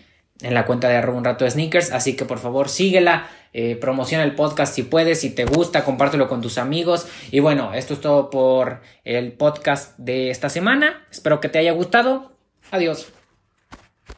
en 0.45 0.55
la 0.55 0.67
cuenta 0.67 0.89
de 0.89 0.97
arroba 0.97 1.19
un 1.19 1.25
rato 1.25 1.45
de 1.45 1.51
sneakers. 1.51 1.93
Así 1.93 2.17
que 2.17 2.25
por 2.25 2.39
favor 2.39 2.69
síguela, 2.69 3.29
eh, 3.53 3.77
promociona 3.77 4.25
el 4.25 4.35
podcast 4.35 4.75
si 4.75 4.83
puedes, 4.83 5.21
si 5.21 5.31
te 5.31 5.45
gusta, 5.45 5.85
compártelo 5.85 6.29
con 6.29 6.41
tus 6.41 6.59
amigos. 6.59 7.07
Y 7.31 7.41
bueno, 7.41 7.75
esto 7.75 7.95
es 7.95 8.01
todo 8.01 8.31
por 8.31 8.81
el 9.05 9.33
podcast 9.33 9.97
de 9.99 10.31
esta 10.31 10.49
semana. 10.49 11.05
Espero 11.11 11.41
que 11.41 11.49
te 11.49 11.59
haya 11.59 11.73
gustado. 11.73 12.33
Adiós. 12.71 13.09